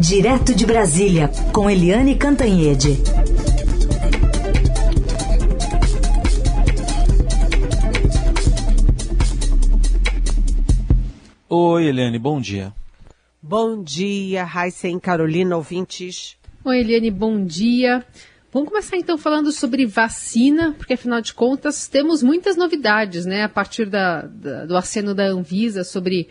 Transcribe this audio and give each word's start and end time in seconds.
Direto 0.00 0.54
de 0.54 0.64
Brasília, 0.64 1.28
com 1.52 1.68
Eliane 1.68 2.14
Cantanhede. 2.14 3.02
Oi, 11.48 11.86
Eliane, 11.86 12.16
bom 12.16 12.40
dia. 12.40 12.72
Bom 13.42 13.82
dia, 13.82 14.44
Raíssa 14.44 14.86
e 14.86 15.00
Carolina, 15.00 15.56
ouvintes. 15.56 16.36
Oi, 16.64 16.78
Eliane, 16.78 17.10
bom 17.10 17.44
dia. 17.44 18.06
Vamos 18.52 18.68
começar 18.68 18.96
então 18.96 19.18
falando 19.18 19.50
sobre 19.50 19.84
vacina, 19.84 20.74
porque 20.78 20.92
afinal 20.92 21.20
de 21.20 21.34
contas 21.34 21.88
temos 21.88 22.22
muitas 22.22 22.56
novidades, 22.56 23.26
né? 23.26 23.42
A 23.42 23.48
partir 23.48 23.86
da, 23.86 24.22
da, 24.22 24.64
do 24.64 24.76
aceno 24.76 25.12
da 25.12 25.24
Anvisa 25.24 25.82
sobre 25.82 26.28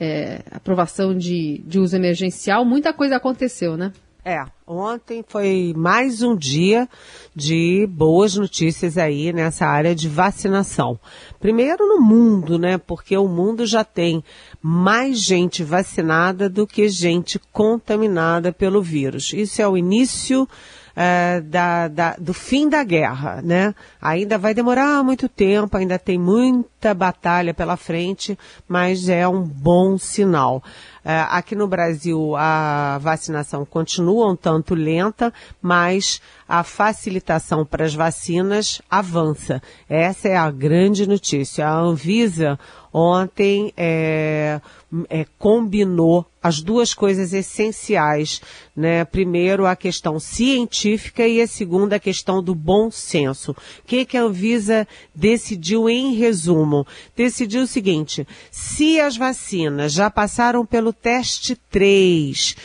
é, 0.00 0.40
aprovação 0.50 1.14
de, 1.14 1.62
de 1.66 1.78
uso 1.78 1.94
emergencial, 1.94 2.64
muita 2.64 2.92
coisa 2.92 3.16
aconteceu, 3.16 3.76
né? 3.76 3.92
É, 4.24 4.38
ontem 4.70 5.24
foi 5.26 5.74
mais 5.76 6.22
um 6.22 6.36
dia 6.36 6.88
de 7.34 7.88
boas 7.90 8.36
notícias 8.36 8.96
aí 8.96 9.32
nessa 9.32 9.66
área 9.66 9.94
de 9.94 10.08
vacinação. 10.08 10.98
Primeiro 11.40 11.86
no 11.86 12.00
mundo, 12.00 12.58
né? 12.58 12.78
Porque 12.78 13.16
o 13.16 13.26
mundo 13.26 13.66
já 13.66 13.82
tem 13.82 14.22
mais 14.62 15.18
gente 15.18 15.64
vacinada 15.64 16.48
do 16.48 16.66
que 16.66 16.88
gente 16.88 17.40
contaminada 17.52 18.52
pelo 18.52 18.80
vírus. 18.80 19.32
Isso 19.32 19.60
é 19.60 19.66
o 19.66 19.76
início 19.76 20.46
é, 20.94 21.40
da, 21.40 21.88
da, 21.88 22.16
do 22.18 22.34
fim 22.34 22.68
da 22.68 22.84
guerra, 22.84 23.40
né? 23.42 23.74
Ainda 24.00 24.36
vai 24.36 24.52
demorar 24.52 25.02
muito 25.02 25.28
tempo, 25.28 25.76
ainda 25.76 25.98
tem 25.98 26.18
muita 26.18 26.92
batalha 26.92 27.54
pela 27.54 27.76
frente, 27.76 28.38
mas 28.68 29.08
é 29.08 29.26
um 29.26 29.42
bom 29.42 29.96
sinal. 29.96 30.62
É, 31.02 31.20
aqui 31.30 31.54
no 31.54 31.66
Brasil 31.66 32.36
a 32.36 32.98
vacinação 32.98 33.64
continua 33.64 34.30
um 34.30 34.36
tanto 34.36 34.59
lenta, 34.68 35.32
mas 35.60 36.20
a 36.48 36.64
facilitação 36.64 37.64
para 37.64 37.84
as 37.84 37.94
vacinas 37.94 38.82
avança. 38.90 39.62
Essa 39.88 40.28
é 40.28 40.36
a 40.36 40.50
grande 40.50 41.06
notícia. 41.06 41.66
A 41.66 41.78
Anvisa 41.78 42.58
ontem 42.92 43.72
é, 43.76 44.60
é, 45.08 45.24
combinou 45.38 46.26
as 46.42 46.60
duas 46.60 46.94
coisas 46.94 47.32
essenciais, 47.32 48.40
né? 48.74 49.04
Primeiro 49.04 49.66
a 49.66 49.76
questão 49.76 50.18
científica 50.18 51.26
e 51.26 51.40
a 51.40 51.46
segunda 51.46 51.96
a 51.96 52.00
questão 52.00 52.42
do 52.42 52.54
bom 52.54 52.90
senso. 52.90 53.52
O 53.52 53.56
que, 53.86 54.04
que 54.04 54.16
a 54.16 54.22
Anvisa 54.22 54.88
decidiu 55.14 55.88
em 55.88 56.14
resumo? 56.14 56.86
Decidiu 57.14 57.62
o 57.62 57.66
seguinte: 57.66 58.26
se 58.50 58.98
as 58.98 59.16
vacinas 59.16 59.92
já 59.92 60.10
passaram 60.10 60.64
pelo 60.66 60.92
teste 60.92 61.54
3 61.70 62.56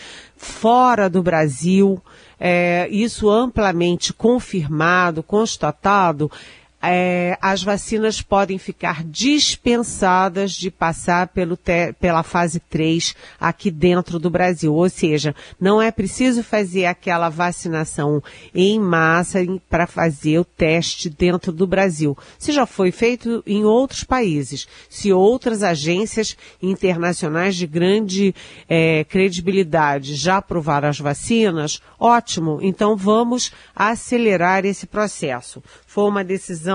fora 0.46 1.10
do 1.10 1.24
Brasil, 1.24 2.02
é, 2.40 2.88
isso 2.92 3.30
amplamente 3.30 4.14
confirmado, 4.14 5.24
constatado, 5.24 6.32
é, 6.82 7.38
as 7.42 7.64
vacinas 7.64 8.22
podem 8.22 8.58
ficar 8.58 9.04
dispensadas 9.04 10.52
de 10.52 10.70
passar 10.70 11.28
te, 11.28 11.94
pela 12.00 12.22
fase 12.22 12.60
3 12.60 13.16
aqui 13.40 13.72
dentro 13.72 14.20
do 14.20 14.30
Brasil. 14.30 14.74
Ou 14.74 14.90
seja, 14.90 15.36
não 15.60 15.82
é 15.82 15.92
preciso 15.92 16.44
fazer 16.44 16.86
aquela 16.86 17.30
vacinação 17.30 18.22
em 18.54 18.80
massa 18.80 19.40
para 19.70 19.88
fazer 19.88 20.40
o 20.40 20.46
teste 20.46 21.10
dentro 21.10 21.52
do 21.52 21.66
Brasil. 21.66 22.18
Se 22.38 22.52
já 22.52 22.66
foi 22.66 22.92
feito 22.92 23.44
em 23.48 23.64
outros 23.64 24.04
países, 24.04 24.68
se 24.90 25.12
outras 25.12 25.64
agências 25.64 26.38
internacionais 26.62 27.56
de 27.56 27.66
grande 27.66 28.36
é, 28.70 29.04
credibilidade 29.06 30.16
já 30.16 30.38
aprovaram 30.38 30.90
as 30.90 31.00
vacinas, 31.00 31.82
ótimo. 32.00 32.60
Então 32.62 32.96
vamos 32.96 33.52
acelerar 33.76 34.66
esse 34.66 34.86
processo. 34.86 35.64
Foi 35.86 36.04
uma 36.04 36.24
decisão 36.24 36.75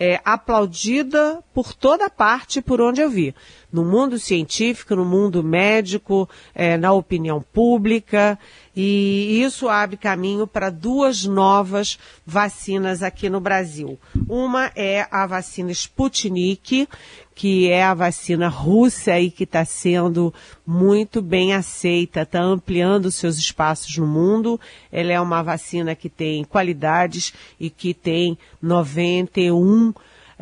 é, 0.00 0.18
aplaudida 0.24 1.44
por 1.52 1.74
toda 1.74 2.08
parte 2.08 2.62
por 2.62 2.80
onde 2.80 3.02
eu 3.02 3.10
vi. 3.10 3.34
No 3.70 3.84
mundo 3.84 4.18
científico, 4.18 4.96
no 4.96 5.04
mundo 5.04 5.44
médico, 5.44 6.26
é, 6.54 6.78
na 6.78 6.92
opinião 6.92 7.42
pública. 7.42 8.38
E 8.74 9.42
isso 9.42 9.68
abre 9.68 9.96
caminho 9.96 10.46
para 10.46 10.70
duas 10.70 11.24
novas 11.24 11.98
vacinas 12.24 13.02
aqui 13.02 13.28
no 13.28 13.40
Brasil. 13.40 13.98
Uma 14.28 14.70
é 14.76 15.06
a 15.10 15.26
vacina 15.26 15.72
Sputnik, 15.72 16.88
que 17.34 17.70
é 17.70 17.82
a 17.82 17.94
vacina 17.94 18.48
russa 18.48 19.18
e 19.18 19.30
que 19.30 19.44
está 19.44 19.64
sendo 19.64 20.32
muito 20.64 21.20
bem 21.20 21.54
aceita, 21.54 22.22
está 22.22 22.40
ampliando 22.40 23.10
seus 23.10 23.38
espaços 23.38 23.96
no 23.96 24.06
mundo. 24.06 24.60
Ela 24.92 25.12
é 25.12 25.20
uma 25.20 25.42
vacina 25.42 25.94
que 25.94 26.08
tem 26.08 26.44
qualidades 26.44 27.32
e 27.58 27.70
que 27.70 27.92
tem 27.92 28.38
91 28.62 29.92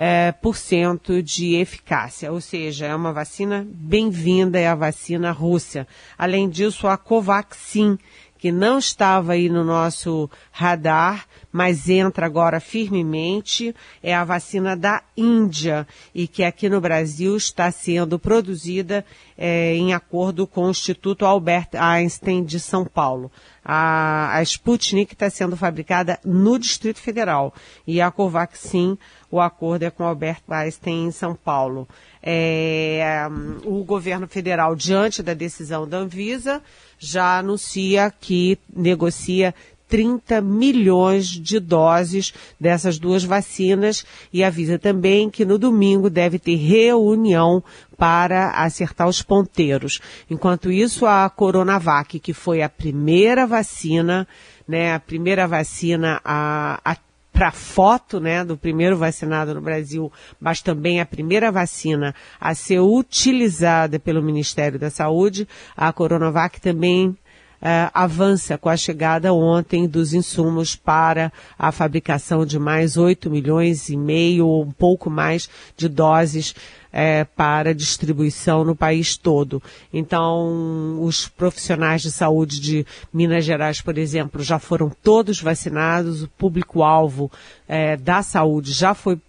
é, 0.01 0.31
por 0.31 0.57
cento 0.57 1.21
de 1.21 1.57
eficácia, 1.57 2.31
ou 2.31 2.41
seja, 2.41 2.87
é 2.87 2.95
uma 2.95 3.13
vacina 3.13 3.67
bem-vinda, 3.69 4.57
é 4.57 4.69
a 4.69 4.75
vacina 4.77 5.33
russa. 5.33 5.89
Além 6.17 6.49
disso, 6.49 6.87
a 6.87 6.97
Covaxin, 6.97 7.99
que 8.39 8.53
não 8.53 8.79
estava 8.79 9.33
aí 9.33 9.49
no 9.49 9.65
nosso 9.65 10.31
radar, 10.53 11.27
mas 11.51 11.89
entra 11.89 12.27
agora 12.27 12.61
firmemente, 12.61 13.75
é 14.03 14.15
a 14.15 14.25
vacina 14.25 14.77
da 14.77 15.03
Índia 15.17 15.87
e 16.15 16.29
que 16.29 16.45
aqui 16.45 16.69
no 16.69 16.81
Brasil 16.81 17.37
está 17.37 17.71
sendo 17.71 18.19
produzida 18.19 19.05
é, 19.37 19.75
em 19.75 19.95
acordo 19.95 20.47
com 20.47 20.67
o 20.67 20.71
Instituto 20.71 21.25
Albert 21.25 21.71
Einstein 21.73 22.45
de 22.45 22.61
São 22.61 22.85
Paulo. 22.85 23.31
A, 23.65 24.37
a 24.37 24.43
Sputnik 24.43 25.13
está 25.13 25.29
sendo 25.29 25.57
fabricada 25.57 26.19
no 26.25 26.59
Distrito 26.59 27.01
Federal 27.01 27.55
e 27.87 28.01
a 28.01 28.11
Covaxin, 28.11 28.99
o 29.31 29.41
acordo 29.41 29.85
é 29.85 29.91
com 29.91 30.03
o 30.03 30.07
Albert 30.07 30.43
Einstein 30.49 31.07
em 31.07 31.11
São 31.11 31.35
Paulo. 31.35 31.89
É, 32.23 33.27
o 33.65 33.85
governo 33.85 34.27
federal, 34.27 34.75
diante 34.75 35.23
da 35.23 35.35
decisão 35.35 35.87
da 35.87 35.99
Anvisa, 35.99 36.63
já 36.99 37.39
anuncia 37.39 38.11
que 38.11 38.59
negocia 38.75 39.55
30 39.89 40.41
milhões 40.41 41.27
de 41.27 41.59
doses 41.59 42.33
dessas 42.61 42.99
duas 42.99 43.25
vacinas 43.25 44.05
e 44.33 44.45
avisa 44.45 44.79
também 44.79 45.31
que 45.31 45.45
no 45.45 45.59
domingo 45.59 46.11
deve 46.11 46.39
ter 46.39 46.57
reunião 46.57 47.63
para 47.97 48.51
acertar 48.51 49.09
os 49.09 49.23
ponteiros. 49.23 50.01
Enquanto 50.31 50.71
isso, 50.71 51.07
a 51.07 51.29
Coronavac, 51.29 52.21
que 52.21 52.33
foi 52.33 52.63
a 52.63 52.69
primeira 52.69 53.47
vacina, 53.47 54.29
né, 54.67 54.95
a 54.95 55.01
primeira 55.01 55.49
vacina 55.49 56.21
a, 56.25 56.81
a 56.85 56.97
para 57.39 57.53
foto, 57.53 58.19
né, 58.19 58.45
do 58.45 58.57
primeiro 58.57 58.97
vacinado 58.97 59.55
no 59.55 59.61
Brasil, 59.61 60.11
mas 60.41 60.61
também 60.61 61.01
a 61.01 61.07
primeira 61.07 61.53
vacina 61.53 62.13
a 62.41 62.53
ser 62.53 62.81
utilizada 62.81 63.97
pelo 64.01 64.21
Ministério 64.21 64.77
da 64.77 64.91
Saúde, 64.91 65.47
a 65.77 65.93
Coronavac 65.93 66.61
também 66.61 67.17
Uh, 67.61 67.91
avança 67.93 68.57
com 68.57 68.69
a 68.69 68.77
chegada 68.77 69.33
ontem 69.33 69.89
dos 69.89 70.15
insumos 70.15 70.77
para 70.77 71.33
a 71.59 71.73
fabricação 71.73 72.47
de 72.47 72.57
mais 72.57 72.97
8 72.97 73.29
milhões 73.29 73.89
e 73.89 73.97
meio 73.97 74.47
ou 74.47 74.63
um 74.63 74.71
pouco 74.71 75.11
mais 75.11 75.51
de 75.77 75.89
doses 75.89 76.55
é, 76.93 77.25
para 77.25 77.75
distribuição 77.75 78.65
no 78.65 78.77
país 78.77 79.17
todo. 79.17 79.63
Então, 79.93 81.03
os 81.03 81.29
profissionais 81.29 82.03
de 82.03 82.13
saúde 82.13 82.61
de 82.61 82.87
Minas 83.13 83.45
Gerais, 83.45 83.81
por 83.81 83.99
exemplo, 83.99 84.43
já 84.43 84.59
foram 84.59 84.91
todos 85.03 85.41
vacinados, 85.41 86.23
o 86.23 86.29
público-alvo 86.29 87.31
é, 87.67 87.97
da 87.97 88.23
saúde 88.23 88.73
já 88.73 88.95
foi 88.95 89.21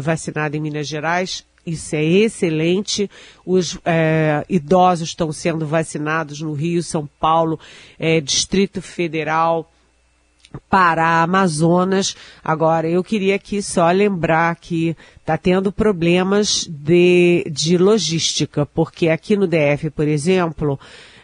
vacinado 0.00 0.56
em 0.56 0.60
Minas 0.60 0.88
Gerais, 0.88 1.44
isso 1.70 1.96
é 1.96 2.04
excelente. 2.04 3.10
Os 3.44 3.78
é, 3.84 4.44
idosos 4.48 5.08
estão 5.08 5.32
sendo 5.32 5.66
vacinados 5.66 6.40
no 6.40 6.52
Rio, 6.52 6.82
São 6.82 7.08
Paulo, 7.20 7.58
é, 7.98 8.20
Distrito 8.20 8.80
Federal, 8.82 9.70
Pará, 10.68 11.22
Amazonas. 11.22 12.16
Agora, 12.42 12.88
eu 12.88 13.04
queria 13.04 13.36
aqui 13.36 13.62
só 13.62 13.90
lembrar 13.90 14.56
que 14.56 14.96
está 15.20 15.36
tendo 15.36 15.70
problemas 15.70 16.66
de, 16.68 17.44
de 17.50 17.76
logística, 17.76 18.64
porque 18.64 19.08
aqui 19.08 19.36
no 19.36 19.46
DF, 19.46 19.90
por 19.90 20.08
exemplo, 20.08 20.78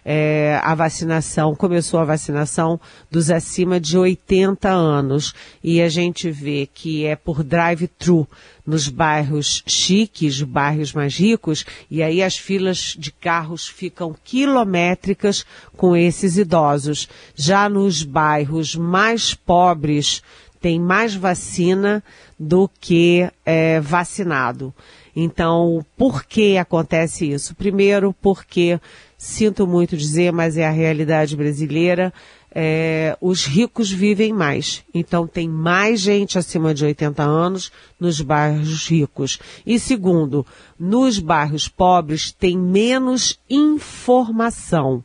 é, 0.05 0.61
a 0.63 0.75
vacinação, 0.75 1.55
começou 1.55 1.99
a 1.99 2.05
vacinação 2.05 2.79
dos 3.11 3.31
acima 3.31 3.81
de 3.81 3.97
80 3.97 4.69
anos. 4.69 5.35
E 5.63 5.81
a 5.81 5.89
gente 5.89 6.31
vê 6.31 6.69
que 6.73 7.07
é 7.07 7.17
por 7.17 7.43
drive-thru 7.43 8.29
nos 8.67 8.89
bairros 8.89 9.63
chiques, 9.67 10.43
bairros 10.43 10.93
mais 10.93 11.17
ricos, 11.17 11.65
e 11.91 12.03
aí 12.03 12.23
as 12.23 12.37
filas 12.37 12.97
de 12.99 13.13
carros 13.13 13.67
ficam 13.67 14.15
quilométricas 14.25 15.45
com 15.77 15.97
esses 15.97 16.37
idosos. 16.37 17.09
Já 17.35 17.69
nos 17.69 18.03
bairros 18.03 18.75
mais 18.75 19.35
pobres, 19.35 20.23
tem 20.61 20.81
mais 20.81 21.15
vacina 21.15 22.03
do 22.39 22.71
que 22.81 23.29
é, 23.45 23.81
vacinado. 23.81 24.75
Então, 25.17 25.85
por 25.97 26.25
que 26.25 26.57
acontece 26.57 27.31
isso? 27.31 27.55
Primeiro, 27.55 28.15
porque, 28.21 28.81
sinto 29.17 29.67
muito 29.67 29.97
dizer, 29.97 30.33
mas 30.33 30.57
é 30.57 30.67
a 30.67 30.71
realidade 30.71 31.37
brasileira, 31.37 32.13
é, 32.55 33.17
os 33.21 33.45
ricos 33.45 33.91
vivem 33.91 34.33
mais. 34.33 34.85
Então 34.95 35.27
tem 35.27 35.49
mais 35.49 36.01
gente 36.01 36.39
acima 36.39 36.73
de 36.73 36.85
80 36.85 37.23
anos 37.23 37.73
nos 37.99 38.21
bairros 38.21 38.89
ricos. 38.89 39.39
E 39.67 39.79
segundo, 39.79 40.47
nos 40.79 41.19
bairros 41.19 41.69
pobres 41.69 42.31
tem 42.31 42.57
menos 42.57 43.41
informação. 43.51 45.03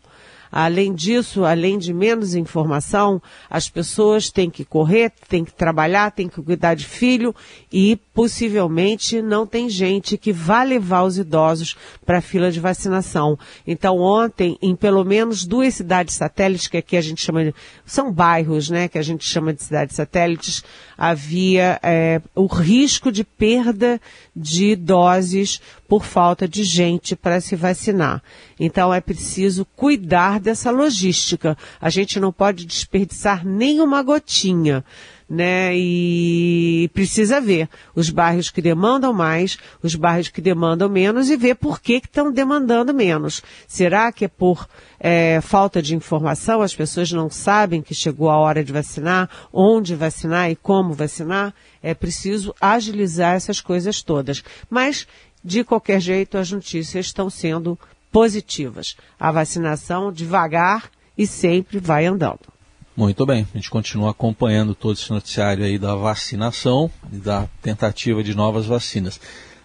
Além 0.52 0.94
disso, 0.94 1.46
além 1.46 1.78
de 1.78 1.94
menos 1.94 2.34
informação, 2.34 3.22
as 3.50 3.70
pessoas 3.70 4.32
têm 4.32 4.50
que 4.50 4.66
correr, 4.66 5.12
têm 5.28 5.46
que 5.46 5.54
trabalhar, 5.54 6.12
têm 6.12 6.28
que 6.28 6.42
cuidar 6.42 6.74
de 6.74 6.86
filho 6.86 7.36
e 7.72 8.00
possivelmente 8.20 9.22
não 9.22 9.48
tem 9.48 9.70
gente 9.70 10.18
que 10.18 10.34
vá 10.34 10.62
levar 10.62 11.04
os 11.04 11.18
idosos 11.18 11.78
para 12.06 12.18
a 12.18 12.22
fila 12.22 12.52
de 12.52 12.60
vacinação. 12.60 13.40
Então, 13.66 13.98
ontem, 13.98 14.58
em 14.62 14.76
pelo 14.76 15.06
menos 15.06 15.46
duas 15.46 15.76
cidades 15.76 16.16
satélites, 16.16 16.68
que 16.68 16.76
aqui 16.76 16.98
a 16.98 17.02
gente 17.02 17.22
chama 17.22 17.46
de, 17.46 17.56
são 17.86 18.12
bairros, 18.12 18.70
né, 18.70 18.90
que 18.90 18.98
a 18.98 19.02
gente 19.02 19.24
chama 19.24 19.54
de 19.54 19.64
cidades 19.64 19.96
satélites, 19.96 20.66
havia 20.98 21.80
é, 21.82 22.22
o 22.36 22.46
risco 22.46 23.10
de 23.10 23.24
perda 23.24 24.02
de 24.36 24.76
doses 24.76 25.62
por 25.88 26.04
falta 26.04 26.46
de 26.46 26.66
gente 26.66 27.16
para 27.16 27.40
se 27.40 27.56
vacinar. 27.56 28.22
Então 28.60 28.94
é 28.94 29.00
preciso 29.00 29.66
cuidar 29.78 30.42
dessa 30.42 30.72
logística. 30.72 31.58
A 31.80 31.90
gente 31.90 32.20
não 32.20 32.34
pode 32.34 32.66
desperdiçar 32.66 33.46
nenhuma 33.46 34.04
gotinha. 34.04 34.84
Né, 35.30 35.78
e 35.78 36.90
precisa 36.92 37.40
ver 37.40 37.70
os 37.94 38.10
bairros 38.10 38.50
que 38.50 38.64
demandam 38.64 39.14
mais, 39.14 39.60
os 39.84 39.94
bairros 39.94 40.30
que 40.30 40.42
demandam 40.42 40.90
menos 40.90 41.30
e 41.30 41.38
ver 41.38 41.54
por 41.54 41.80
que 41.80 42.02
estão 42.04 42.32
demandando 42.32 42.96
menos. 42.96 43.44
Será 43.68 44.12
que 44.12 44.26
é 44.26 44.28
por 44.28 44.68
é, 45.00 45.40
falta 45.40 45.84
de 45.84 45.96
informação? 45.96 46.64
As 46.64 46.74
pessoas 46.74 47.12
não 47.12 47.30
sabem 47.30 47.80
que 47.80 47.94
chegou 47.94 48.28
a 48.28 48.38
hora 48.38 48.64
de 48.64 48.74
vacinar, 48.74 49.30
onde 49.54 49.94
vacinar 49.94 50.50
e 50.50 50.56
como 50.56 50.96
vacinar? 50.96 51.54
É 51.84 51.94
preciso 51.94 52.56
agilizar 52.60 53.36
essas 53.36 53.62
coisas 53.62 54.02
todas. 54.02 54.44
Mas 54.68 55.06
de 55.44 55.64
qualquer 55.64 56.00
jeito, 56.00 56.38
as 56.38 56.52
notícias 56.52 57.06
estão 57.06 57.30
sendo 57.30 57.78
positivas. 58.12 58.96
A 59.20 59.32
vacinação 59.32 60.12
devagar 60.12 60.90
e 61.18 61.26
sempre 61.26 61.80
vai 61.80 62.06
andando. 62.06 62.59
Muito 63.00 63.26
bem, 63.26 63.48
a 63.54 63.58
gente 63.58 63.70
continua 63.70 64.12
acompanhando 64.12 64.76
todo 64.76 64.98
esse 64.98 65.10
noticiário 65.10 65.64
aí 65.64 65.80
da 65.80 65.96
vacinação 65.96 66.92
e 67.14 67.16
da 67.16 67.48
tentativa 67.62 68.22
de 68.22 68.36
novas 68.36 68.66
vacinas. 68.66 69.22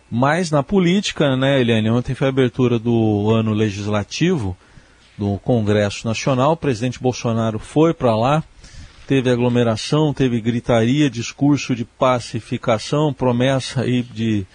Mas 0.08 0.52
na 0.52 0.62
política, 0.62 1.36
né, 1.36 1.60
Eliane, 1.60 1.90
ontem 1.90 2.14
foi 2.14 2.28
a 2.28 2.30
abertura 2.30 2.78
do 2.78 3.28
ano 3.32 3.52
legislativo 3.52 4.56
do 5.18 5.36
Congresso 5.38 6.06
Nacional, 6.06 6.52
o 6.52 6.56
presidente 6.56 7.00
Bolsonaro 7.00 7.58
foi 7.58 7.92
para 7.92 8.14
lá, 8.14 8.44
teve 9.04 9.28
aglomeração, 9.28 10.14
teve 10.14 10.40
gritaria, 10.40 11.10
discurso 11.10 11.74
de 11.74 11.84
pacificação, 11.84 13.12
promessa 13.12 13.80
aí 13.80 14.04
de 14.04 14.46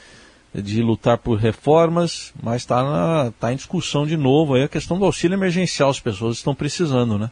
de 0.55 0.81
lutar 0.81 1.17
por 1.17 1.37
reformas, 1.37 2.33
mas 2.41 2.61
está 2.61 3.29
tá 3.37 3.51
em 3.51 3.57
discussão 3.57 4.07
de 4.07 4.15
novo 4.15 4.53
aí 4.53 4.63
a 4.63 4.69
questão 4.69 4.97
do 4.97 5.03
auxílio 5.03 5.35
emergencial, 5.35 5.89
as 5.89 5.99
pessoas 5.99 6.37
estão 6.37 6.55
precisando, 6.55 7.19
né? 7.19 7.29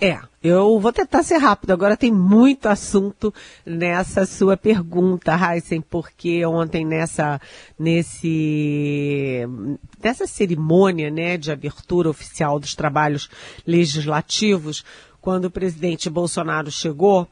É, 0.00 0.18
eu 0.42 0.78
vou 0.80 0.92
tentar 0.92 1.22
ser 1.22 1.38
rápido. 1.38 1.70
Agora 1.70 1.96
tem 1.96 2.12
muito 2.12 2.66
assunto 2.66 3.32
nessa 3.64 4.26
sua 4.26 4.56
pergunta, 4.56 5.34
Heisen, 5.34 5.80
porque 5.80 6.44
ontem 6.44 6.84
nessa, 6.84 7.40
nesse, 7.78 9.46
nessa 10.02 10.26
cerimônia, 10.26 11.10
né, 11.10 11.36
de 11.36 11.52
abertura 11.52 12.10
oficial 12.10 12.58
dos 12.58 12.74
trabalhos 12.74 13.30
legislativos, 13.66 14.84
quando 15.20 15.46
o 15.46 15.50
presidente 15.50 16.10
Bolsonaro 16.10 16.70
chegou, 16.70 17.26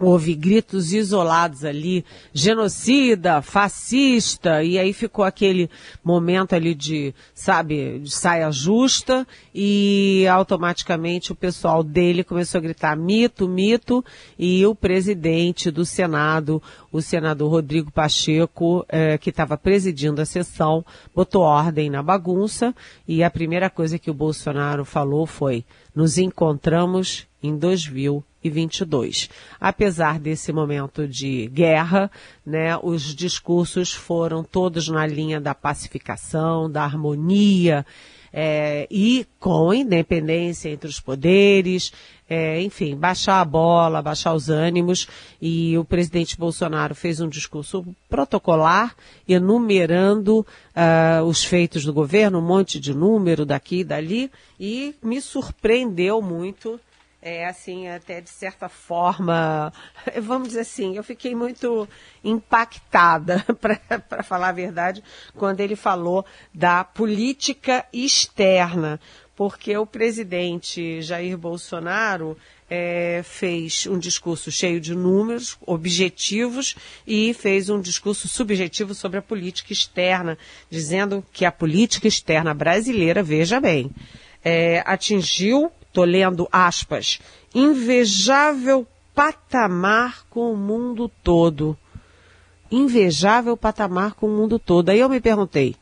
houve 0.00 0.34
gritos 0.34 0.94
isolados 0.94 1.62
ali, 1.62 2.04
genocida, 2.32 3.42
fascista, 3.42 4.64
e 4.64 4.78
aí 4.78 4.94
ficou 4.94 5.24
aquele 5.24 5.68
momento 6.02 6.54
ali 6.54 6.74
de, 6.74 7.14
sabe, 7.34 7.98
de 7.98 8.10
saia 8.10 8.50
justa, 8.50 9.26
e 9.54 10.26
automaticamente 10.26 11.32
o 11.32 11.34
pessoal 11.34 11.84
dele 11.84 12.24
começou 12.24 12.58
a 12.58 12.62
gritar 12.62 12.96
mito, 12.96 13.46
mito, 13.46 14.02
e 14.38 14.64
o 14.64 14.74
presidente 14.74 15.70
do 15.70 15.84
Senado, 15.84 16.62
o 16.90 17.02
senador 17.02 17.50
Rodrigo 17.50 17.92
Pacheco, 17.92 18.86
eh, 18.88 19.18
que 19.18 19.28
estava 19.28 19.58
presidindo 19.58 20.22
a 20.22 20.24
sessão, 20.24 20.84
botou 21.14 21.42
ordem 21.42 21.90
na 21.90 22.02
bagunça, 22.02 22.74
e 23.06 23.22
a 23.22 23.30
primeira 23.30 23.68
coisa 23.68 23.98
que 23.98 24.10
o 24.10 24.14
Bolsonaro 24.14 24.84
falou 24.84 25.26
foi, 25.26 25.62
nos 25.94 26.16
encontramos 26.16 27.26
em 27.42 27.56
2000 27.56 28.24
2022. 28.42 29.30
Apesar 29.60 30.18
desse 30.18 30.52
momento 30.52 31.06
de 31.06 31.46
guerra, 31.48 32.10
né, 32.44 32.76
os 32.82 33.14
discursos 33.14 33.92
foram 33.92 34.42
todos 34.42 34.88
na 34.88 35.06
linha 35.06 35.40
da 35.40 35.54
pacificação, 35.54 36.70
da 36.70 36.82
harmonia, 36.82 37.84
é, 38.32 38.86
e 38.90 39.26
com 39.38 39.74
independência 39.74 40.68
entre 40.68 40.88
os 40.88 41.00
poderes, 41.00 41.92
é, 42.28 42.62
enfim, 42.62 42.94
baixar 42.94 43.40
a 43.40 43.44
bola, 43.44 44.00
baixar 44.00 44.32
os 44.34 44.48
ânimos. 44.48 45.08
E 45.42 45.76
o 45.76 45.84
presidente 45.84 46.38
Bolsonaro 46.38 46.94
fez 46.94 47.20
um 47.20 47.28
discurso 47.28 47.84
protocolar, 48.08 48.94
enumerando 49.28 50.40
uh, 50.40 51.24
os 51.24 51.42
feitos 51.42 51.84
do 51.84 51.92
governo, 51.92 52.38
um 52.38 52.46
monte 52.46 52.78
de 52.78 52.94
número 52.94 53.44
daqui 53.44 53.80
e 53.80 53.84
dali, 53.84 54.30
e 54.60 54.94
me 55.02 55.20
surpreendeu 55.20 56.22
muito 56.22 56.78
é 57.22 57.46
assim, 57.46 57.88
até 57.88 58.20
de 58.20 58.30
certa 58.30 58.68
forma, 58.68 59.72
vamos 60.22 60.48
dizer 60.48 60.60
assim, 60.60 60.96
eu 60.96 61.04
fiquei 61.04 61.34
muito 61.34 61.88
impactada, 62.24 63.44
para 64.08 64.22
falar 64.22 64.48
a 64.48 64.52
verdade, 64.52 65.02
quando 65.34 65.60
ele 65.60 65.76
falou 65.76 66.24
da 66.52 66.82
política 66.82 67.84
externa, 67.92 68.98
porque 69.36 69.76
o 69.76 69.86
presidente 69.86 71.00
Jair 71.02 71.36
Bolsonaro 71.36 72.36
é, 72.68 73.22
fez 73.24 73.86
um 73.86 73.98
discurso 73.98 74.50
cheio 74.50 74.80
de 74.80 74.94
números, 74.94 75.58
objetivos, 75.66 76.76
e 77.06 77.34
fez 77.34 77.68
um 77.68 77.80
discurso 77.80 78.28
subjetivo 78.28 78.94
sobre 78.94 79.18
a 79.18 79.22
política 79.22 79.72
externa, 79.72 80.38
dizendo 80.70 81.24
que 81.32 81.44
a 81.44 81.52
política 81.52 82.06
externa 82.06 82.54
brasileira, 82.54 83.22
veja 83.22 83.60
bem, 83.60 83.90
é, 84.44 84.82
atingiu 84.86 85.72
Estou 85.90 86.04
lendo 86.04 86.48
aspas. 86.52 87.18
Invejável 87.52 88.86
patamar 89.12 90.24
com 90.30 90.52
o 90.52 90.56
mundo 90.56 91.10
todo. 91.22 91.76
Invejável 92.70 93.56
patamar 93.56 94.14
com 94.14 94.28
o 94.28 94.30
mundo 94.30 94.56
todo. 94.56 94.90
Aí 94.90 95.00
eu 95.00 95.08
me 95.08 95.20
perguntei, 95.20 95.74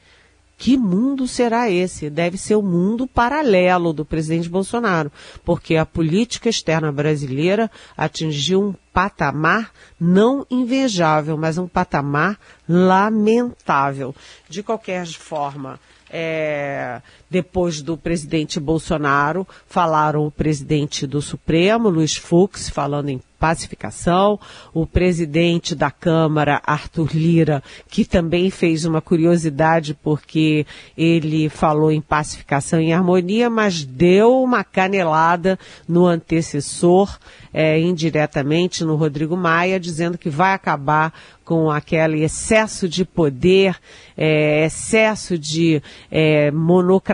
que 0.57 0.79
mundo 0.79 1.29
será 1.29 1.71
esse? 1.71 2.09
Deve 2.09 2.39
ser 2.39 2.57
o 2.57 2.63
mundo 2.63 3.07
paralelo 3.07 3.93
do 3.93 4.05
presidente 4.05 4.49
Bolsonaro, 4.49 5.13
porque 5.45 5.77
a 5.77 5.87
política 5.87 6.49
externa 6.49 6.91
brasileira 6.91 7.71
atingiu 7.97 8.61
um 8.61 8.75
patamar 8.93 9.71
não 10.01 10.45
invejável, 10.51 11.37
mas 11.37 11.59
um 11.59 11.69
patamar 11.69 12.41
lamentável. 12.67 14.13
De 14.49 14.63
qualquer 14.63 15.07
forma, 15.07 15.79
é, 16.11 17.01
depois 17.31 17.83
do 17.83 17.97
presidente 17.97 18.59
Bolsonaro, 18.59 19.47
falaram 19.67 20.27
o 20.27 20.31
presidente 20.31 21.07
do 21.07 21.21
Supremo, 21.21 21.89
Luiz 21.89 22.17
Fux, 22.17 22.69
falando 22.69 23.11
em 23.11 23.21
pacificação, 23.39 24.39
o 24.75 24.85
presidente 24.85 25.75
da 25.75 25.91
Câmara, 25.91 26.61
Arthur 26.67 27.11
Lira, 27.15 27.63
que 27.89 28.05
também 28.05 28.51
fez 28.51 28.85
uma 28.85 29.01
curiosidade 29.01 29.95
porque 29.95 30.67
ele 30.97 31.49
falou 31.49 31.93
em 31.93 32.01
pacificação 32.01 32.81
e 32.81 32.93
harmonia, 32.93 33.49
mas 33.49 33.85
deu 33.85 34.43
uma 34.43 34.65
canelada 34.65 35.59
no 35.87 36.05
antecessor, 36.05 37.17
é, 37.55 37.79
indiretamente 37.81 38.85
no 38.85 38.97
Rodrigo 38.97 39.37
Maia, 39.37 39.79
dizendo 39.79 40.19
que 40.19 40.29
vai 40.29 40.53
acabar 40.53 41.13
com 41.45 41.71
aquele 41.71 42.23
excesso 42.23 42.87
de 42.87 43.07
poder, 43.07 43.77
é, 44.17 44.67
excesso 44.67 45.39
de 45.39 45.83
é, 46.11 46.51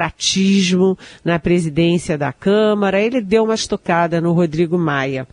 monocratismo 0.04 0.98
na 1.24 1.38
presidência 1.38 2.18
da 2.18 2.32
Câmara. 2.32 3.00
Ele 3.00 3.20
deu 3.20 3.44
uma 3.44 3.54
estocada 3.54 4.20
no 4.20 4.32
Rodrigo 4.32 4.78
Maia. 4.78 5.26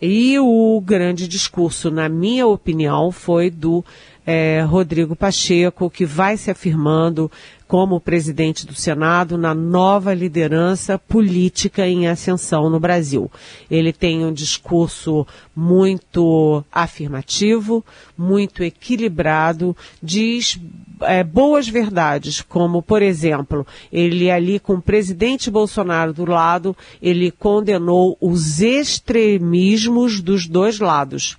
E 0.00 0.38
o 0.38 0.80
grande 0.84 1.26
discurso, 1.26 1.90
na 1.90 2.08
minha 2.08 2.46
opinião, 2.46 3.10
foi 3.10 3.50
do 3.50 3.84
é, 4.26 4.62
Rodrigo 4.62 5.16
Pacheco, 5.16 5.90
que 5.90 6.04
vai 6.04 6.36
se 6.36 6.50
afirmando 6.50 7.30
como 7.66 8.00
presidente 8.00 8.66
do 8.66 8.74
Senado 8.74 9.38
na 9.38 9.54
nova 9.54 10.12
liderança 10.12 10.98
política 10.98 11.86
em 11.88 12.06
ascensão 12.06 12.68
no 12.68 12.78
Brasil. 12.78 13.30
Ele 13.70 13.92
tem 13.92 14.24
um 14.24 14.32
discurso 14.32 15.26
muito 15.54 16.62
afirmativo, 16.70 17.84
muito 18.16 18.62
equilibrado, 18.62 19.76
diz 20.02 20.60
é, 21.02 21.24
boas 21.24 21.68
verdades, 21.68 22.40
como, 22.42 22.82
por 22.82 23.02
exemplo, 23.02 23.66
ele 23.92 24.30
ali 24.30 24.58
com 24.58 24.74
o 24.74 24.82
presidente 24.82 25.50
Bolsonaro 25.50 26.12
do 26.12 26.24
lado, 26.24 26.76
ele 27.00 27.30
condenou 27.30 28.16
os 28.20 28.60
extremismos 28.60 30.20
dos 30.20 30.46
dois 30.46 30.78
lados. 30.78 31.38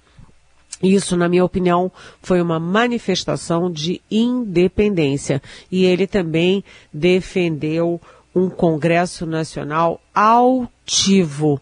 Isso, 0.82 1.15
na 1.15 1.29
minha 1.29 1.46
opinião, 1.46 1.91
foi 2.22 2.41
uma 2.41 2.60
manifestação 2.60 3.72
de 3.72 4.01
independência. 4.10 5.41
E 5.72 5.86
ele 5.86 6.05
também 6.05 6.63
defendeu 6.94 8.00
um 8.36 8.50
Congresso 8.50 9.25
Nacional 9.25 10.01
altivo 10.13 11.62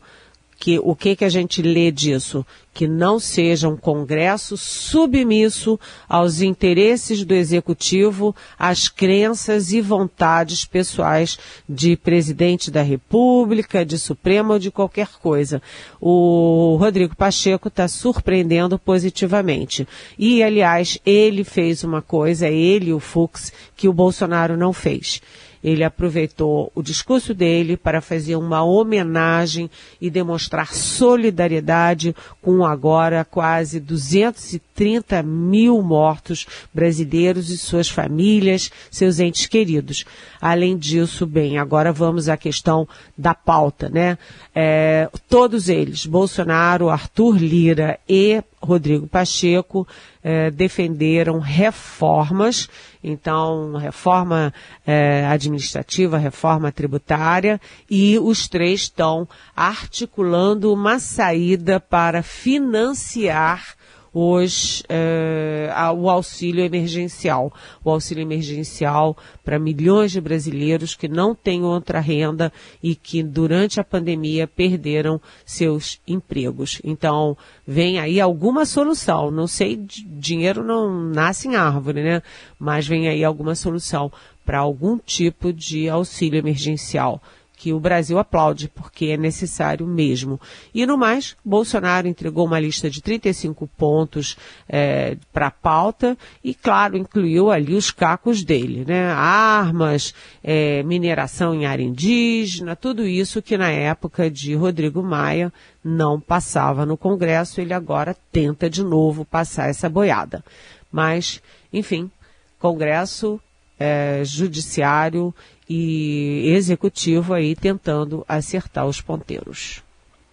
que 0.63 0.79
o 0.81 0.95
que 0.95 1.13
que 1.13 1.25
a 1.25 1.29
gente 1.29 1.61
lê 1.61 1.91
disso? 1.91 2.45
Que 2.73 2.87
não 2.87 3.19
seja 3.19 3.67
um 3.67 3.75
Congresso 3.75 4.55
submisso 4.55 5.77
aos 6.07 6.39
interesses 6.39 7.25
do 7.25 7.33
Executivo, 7.33 8.33
às 8.57 8.87
crenças 8.87 9.73
e 9.73 9.81
vontades 9.81 10.63
pessoais 10.63 11.37
de 11.67 11.97
presidente 11.97 12.71
da 12.71 12.81
República, 12.81 13.85
de 13.85 13.99
Supremo 13.99 14.53
ou 14.53 14.59
de 14.59 14.71
qualquer 14.71 15.09
coisa. 15.21 15.61
O 15.99 16.77
Rodrigo 16.79 17.13
Pacheco 17.13 17.67
está 17.67 17.89
surpreendendo 17.89 18.79
positivamente. 18.79 19.85
E, 20.17 20.41
aliás, 20.41 20.97
ele 21.05 21.43
fez 21.43 21.83
uma 21.83 22.01
coisa, 22.01 22.47
ele, 22.47 22.93
o 22.93 23.01
Fux, 23.01 23.51
que 23.75 23.89
o 23.89 23.93
Bolsonaro 23.93 24.55
não 24.55 24.71
fez 24.71 25.21
ele 25.63 25.83
aproveitou 25.83 26.71
o 26.75 26.81
discurso 26.81 27.33
dele 27.33 27.77
para 27.77 28.01
fazer 28.01 28.35
uma 28.35 28.63
homenagem 28.63 29.69
e 30.01 30.09
demonstrar 30.09 30.73
solidariedade 30.73 32.15
com 32.41 32.65
agora 32.65 33.23
quase 33.23 33.79
230 33.79 35.23
mil 35.23 35.81
mortos 35.81 36.45
brasileiros 36.73 37.49
e 37.49 37.57
suas 37.57 37.87
famílias, 37.87 38.69
seus 38.91 39.19
entes 39.19 39.45
queridos. 39.45 40.05
Além 40.41 40.77
disso, 40.77 41.25
bem, 41.25 41.57
agora 41.57 41.93
vamos 41.93 42.27
à 42.27 42.35
questão 42.35 42.87
da 43.17 43.33
pauta, 43.33 43.89
né? 43.89 44.17
É, 44.53 45.09
todos 45.29 45.69
eles, 45.69 46.05
Bolsonaro, 46.05 46.89
Arthur 46.89 47.37
Lira 47.37 47.99
e 48.07 48.43
Rodrigo 48.65 49.07
Pacheco, 49.07 49.87
eh, 50.23 50.49
defenderam 50.49 51.39
reformas, 51.39 52.69
então, 53.03 53.75
reforma 53.75 54.53
eh, 54.87 55.25
administrativa, 55.25 56.17
reforma 56.17 56.71
tributária, 56.71 57.59
e 57.89 58.17
os 58.19 58.47
três 58.47 58.81
estão 58.81 59.27
articulando 59.55 60.71
uma 60.71 60.99
saída 60.99 61.79
para 61.79 62.23
financiar 62.23 63.75
os, 64.13 64.83
eh, 64.87 65.69
o 65.97 66.09
auxílio 66.09 66.63
emergencial. 66.63 67.51
O 67.83 67.89
auxílio 67.89 68.21
emergencial 68.21 69.17
para 69.43 69.57
milhões 69.57 70.11
de 70.11 70.21
brasileiros 70.21 70.95
que 70.95 71.07
não 71.07 71.33
têm 71.33 71.63
outra 71.63 71.99
renda 71.99 72.53
e 72.81 72.95
que 72.95 73.23
durante 73.23 73.79
a 73.79 73.83
pandemia 73.83 74.47
perderam 74.47 75.19
seus 75.45 75.99
empregos. 76.07 76.79
Então, 76.83 77.35
vem 77.65 77.99
aí 77.99 78.21
alguma 78.21 78.65
solução. 78.65 79.31
Não 79.31 79.47
sei, 79.47 79.75
dinheiro 79.75 80.63
não 80.63 81.09
nasce 81.09 81.47
em 81.47 81.55
árvore, 81.55 82.03
né? 82.03 82.21
Mas 82.59 82.87
vem 82.87 83.07
aí 83.07 83.23
alguma 83.23 83.55
solução 83.55 84.11
para 84.45 84.59
algum 84.59 84.97
tipo 84.97 85.51
de 85.51 85.89
auxílio 85.89 86.37
emergencial 86.37 87.21
que 87.63 87.71
o 87.71 87.79
Brasil 87.79 88.19
aplaude, 88.19 88.67
porque 88.67 89.05
é 89.05 89.15
necessário 89.15 89.87
mesmo. 89.87 90.37
E 90.75 90.85
no 90.85 90.97
mais, 90.97 91.37
Bolsonaro 91.45 92.09
entregou 92.09 92.45
uma 92.45 92.59
lista 92.59 92.89
de 92.89 93.01
35 93.01 93.65
pontos 93.77 94.35
é, 94.67 95.15
para 95.31 95.47
a 95.47 95.51
pauta 95.51 96.17
e, 96.43 96.53
claro, 96.53 96.97
incluiu 96.97 97.49
ali 97.49 97.73
os 97.73 97.89
cacos 97.89 98.43
dele, 98.43 98.83
né? 98.85 99.09
Armas, 99.13 100.13
é, 100.43 100.83
mineração 100.83 101.55
em 101.55 101.65
área 101.65 101.85
indígena, 101.85 102.75
tudo 102.75 103.07
isso 103.07 103.41
que 103.41 103.57
na 103.57 103.69
época 103.69 104.29
de 104.29 104.53
Rodrigo 104.55 105.01
Maia 105.01 105.49
não 105.81 106.19
passava 106.19 106.85
no 106.85 106.97
Congresso, 106.97 107.61
ele 107.61 107.73
agora 107.73 108.13
tenta 108.29 108.69
de 108.69 108.83
novo 108.83 109.23
passar 109.23 109.69
essa 109.69 109.87
boiada. 109.87 110.43
Mas, 110.91 111.41
enfim, 111.71 112.11
Congresso, 112.59 113.39
é, 113.79 114.21
Judiciário 114.25 115.33
e 115.69 116.43
executivo 116.47 117.33
aí 117.33 117.55
tentando 117.55 118.25
acertar 118.27 118.85
os 118.85 119.01
ponteiros. 119.01 119.81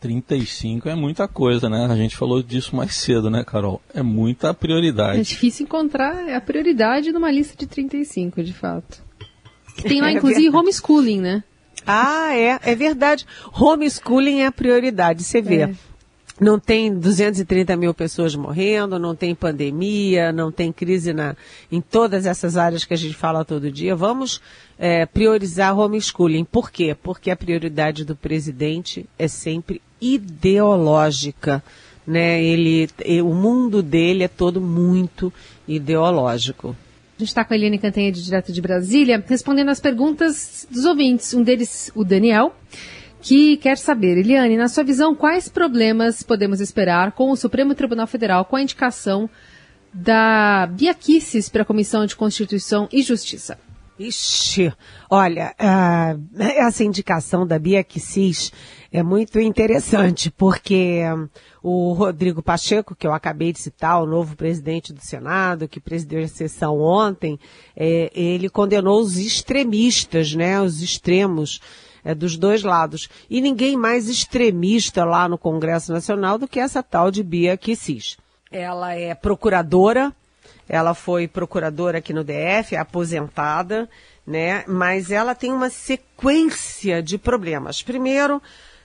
35 0.00 0.88
é 0.88 0.94
muita 0.94 1.28
coisa, 1.28 1.68
né? 1.68 1.86
A 1.90 1.96
gente 1.96 2.16
falou 2.16 2.42
disso 2.42 2.74
mais 2.74 2.94
cedo, 2.94 3.30
né, 3.30 3.44
Carol? 3.44 3.80
É 3.94 4.02
muita 4.02 4.54
prioridade. 4.54 5.20
É 5.20 5.22
difícil 5.22 5.64
encontrar 5.66 6.28
a 6.34 6.40
prioridade 6.40 7.12
numa 7.12 7.30
lista 7.30 7.54
de 7.56 7.66
35, 7.66 8.42
de 8.42 8.52
fato. 8.54 9.02
Tem 9.82 10.00
lá, 10.00 10.08
é 10.10 10.12
inclusive, 10.14 10.48
homeschooling, 10.56 11.20
né? 11.20 11.44
Ah, 11.86 12.34
é, 12.34 12.58
é 12.62 12.74
verdade. 12.74 13.26
Homeschooling 13.52 14.40
é 14.40 14.46
a 14.46 14.52
prioridade, 14.52 15.22
você 15.22 15.42
vê. 15.42 15.62
É 15.62 15.74
não 16.40 16.58
tem 16.58 16.92
230 16.92 17.76
mil 17.76 17.92
pessoas 17.92 18.34
morrendo, 18.34 18.98
não 18.98 19.14
tem 19.14 19.34
pandemia, 19.34 20.32
não 20.32 20.50
tem 20.50 20.72
crise 20.72 21.12
na, 21.12 21.36
em 21.70 21.82
todas 21.82 22.24
essas 22.24 22.56
áreas 22.56 22.84
que 22.84 22.94
a 22.94 22.96
gente 22.96 23.14
fala 23.14 23.44
todo 23.44 23.70
dia. 23.70 23.94
Vamos 23.94 24.40
é, 24.78 25.04
priorizar 25.04 25.78
homeschooling. 25.78 26.44
Por 26.44 26.70
quê? 26.70 26.96
Porque 27.00 27.30
a 27.30 27.36
prioridade 27.36 28.06
do 28.06 28.16
presidente 28.16 29.06
é 29.18 29.28
sempre 29.28 29.82
ideológica. 30.00 31.62
Né? 32.06 32.42
Ele, 32.42 32.88
o 33.22 33.34
mundo 33.34 33.82
dele 33.82 34.24
é 34.24 34.28
todo 34.28 34.62
muito 34.62 35.30
ideológico. 35.68 36.74
A 37.16 37.20
gente 37.20 37.28
está 37.28 37.44
com 37.44 37.52
a 37.52 37.56
Eliane 37.56 37.78
Cantanhede, 37.78 38.24
direto 38.24 38.50
de 38.50 38.62
Brasília, 38.62 39.22
respondendo 39.28 39.68
as 39.68 39.78
perguntas 39.78 40.66
dos 40.70 40.86
ouvintes. 40.86 41.34
Um 41.34 41.42
deles, 41.42 41.92
o 41.94 42.02
Daniel 42.02 42.54
que 43.20 43.56
quer 43.56 43.76
saber, 43.76 44.18
Eliane, 44.18 44.56
na 44.56 44.68
sua 44.68 44.82
visão, 44.82 45.14
quais 45.14 45.48
problemas 45.48 46.22
podemos 46.22 46.60
esperar 46.60 47.12
com 47.12 47.30
o 47.30 47.36
Supremo 47.36 47.74
Tribunal 47.74 48.06
Federal 48.06 48.44
com 48.44 48.56
a 48.56 48.62
indicação 48.62 49.28
da 49.92 50.66
Bia 50.66 50.94
Kicis 50.94 51.48
para 51.48 51.62
a 51.62 51.64
Comissão 51.64 52.06
de 52.06 52.16
Constituição 52.16 52.88
e 52.92 53.02
Justiça? 53.02 53.58
Ixi, 53.98 54.72
olha, 55.10 55.54
uh, 55.60 56.18
essa 56.40 56.82
indicação 56.82 57.46
da 57.46 57.58
Bia 57.58 57.84
Kicis 57.84 58.50
é 58.90 59.02
muito 59.02 59.38
interessante, 59.38 60.30
porque 60.30 61.02
um, 61.14 61.28
o 61.62 61.92
Rodrigo 61.92 62.42
Pacheco, 62.42 62.96
que 62.96 63.06
eu 63.06 63.12
acabei 63.12 63.52
de 63.52 63.60
citar, 63.60 64.02
o 64.02 64.06
novo 64.06 64.34
presidente 64.36 64.92
do 64.94 65.02
Senado, 65.02 65.68
que 65.68 65.78
presidiu 65.78 66.24
a 66.24 66.28
sessão 66.28 66.80
ontem, 66.80 67.38
é, 67.76 68.10
ele 68.14 68.48
condenou 68.48 69.00
os 69.00 69.18
extremistas, 69.18 70.34
né, 70.34 70.58
os 70.60 70.80
extremos, 70.80 71.60
é, 72.04 72.14
dos 72.14 72.36
dois 72.36 72.62
lados. 72.62 73.08
E 73.28 73.40
ninguém 73.40 73.76
mais 73.76 74.08
extremista 74.08 75.04
lá 75.04 75.28
no 75.28 75.38
Congresso 75.38 75.92
Nacional 75.92 76.38
do 76.38 76.48
que 76.48 76.60
essa 76.60 76.82
tal 76.82 77.10
de 77.10 77.22
Bia 77.22 77.56
Kicis. 77.56 78.16
Ela 78.50 78.94
é 78.94 79.14
procuradora, 79.14 80.12
ela 80.68 80.94
foi 80.94 81.28
procuradora 81.28 81.98
aqui 81.98 82.12
no 82.12 82.24
DF, 82.24 82.74
é 82.74 82.78
aposentada, 82.78 83.88
né? 84.26 84.64
Mas 84.66 85.10
ela 85.10 85.34
tem 85.34 85.52
uma 85.52 85.70
sequência 85.70 87.02
de 87.02 87.18
problemas. 87.18 87.82
Primeiro, 87.82 88.42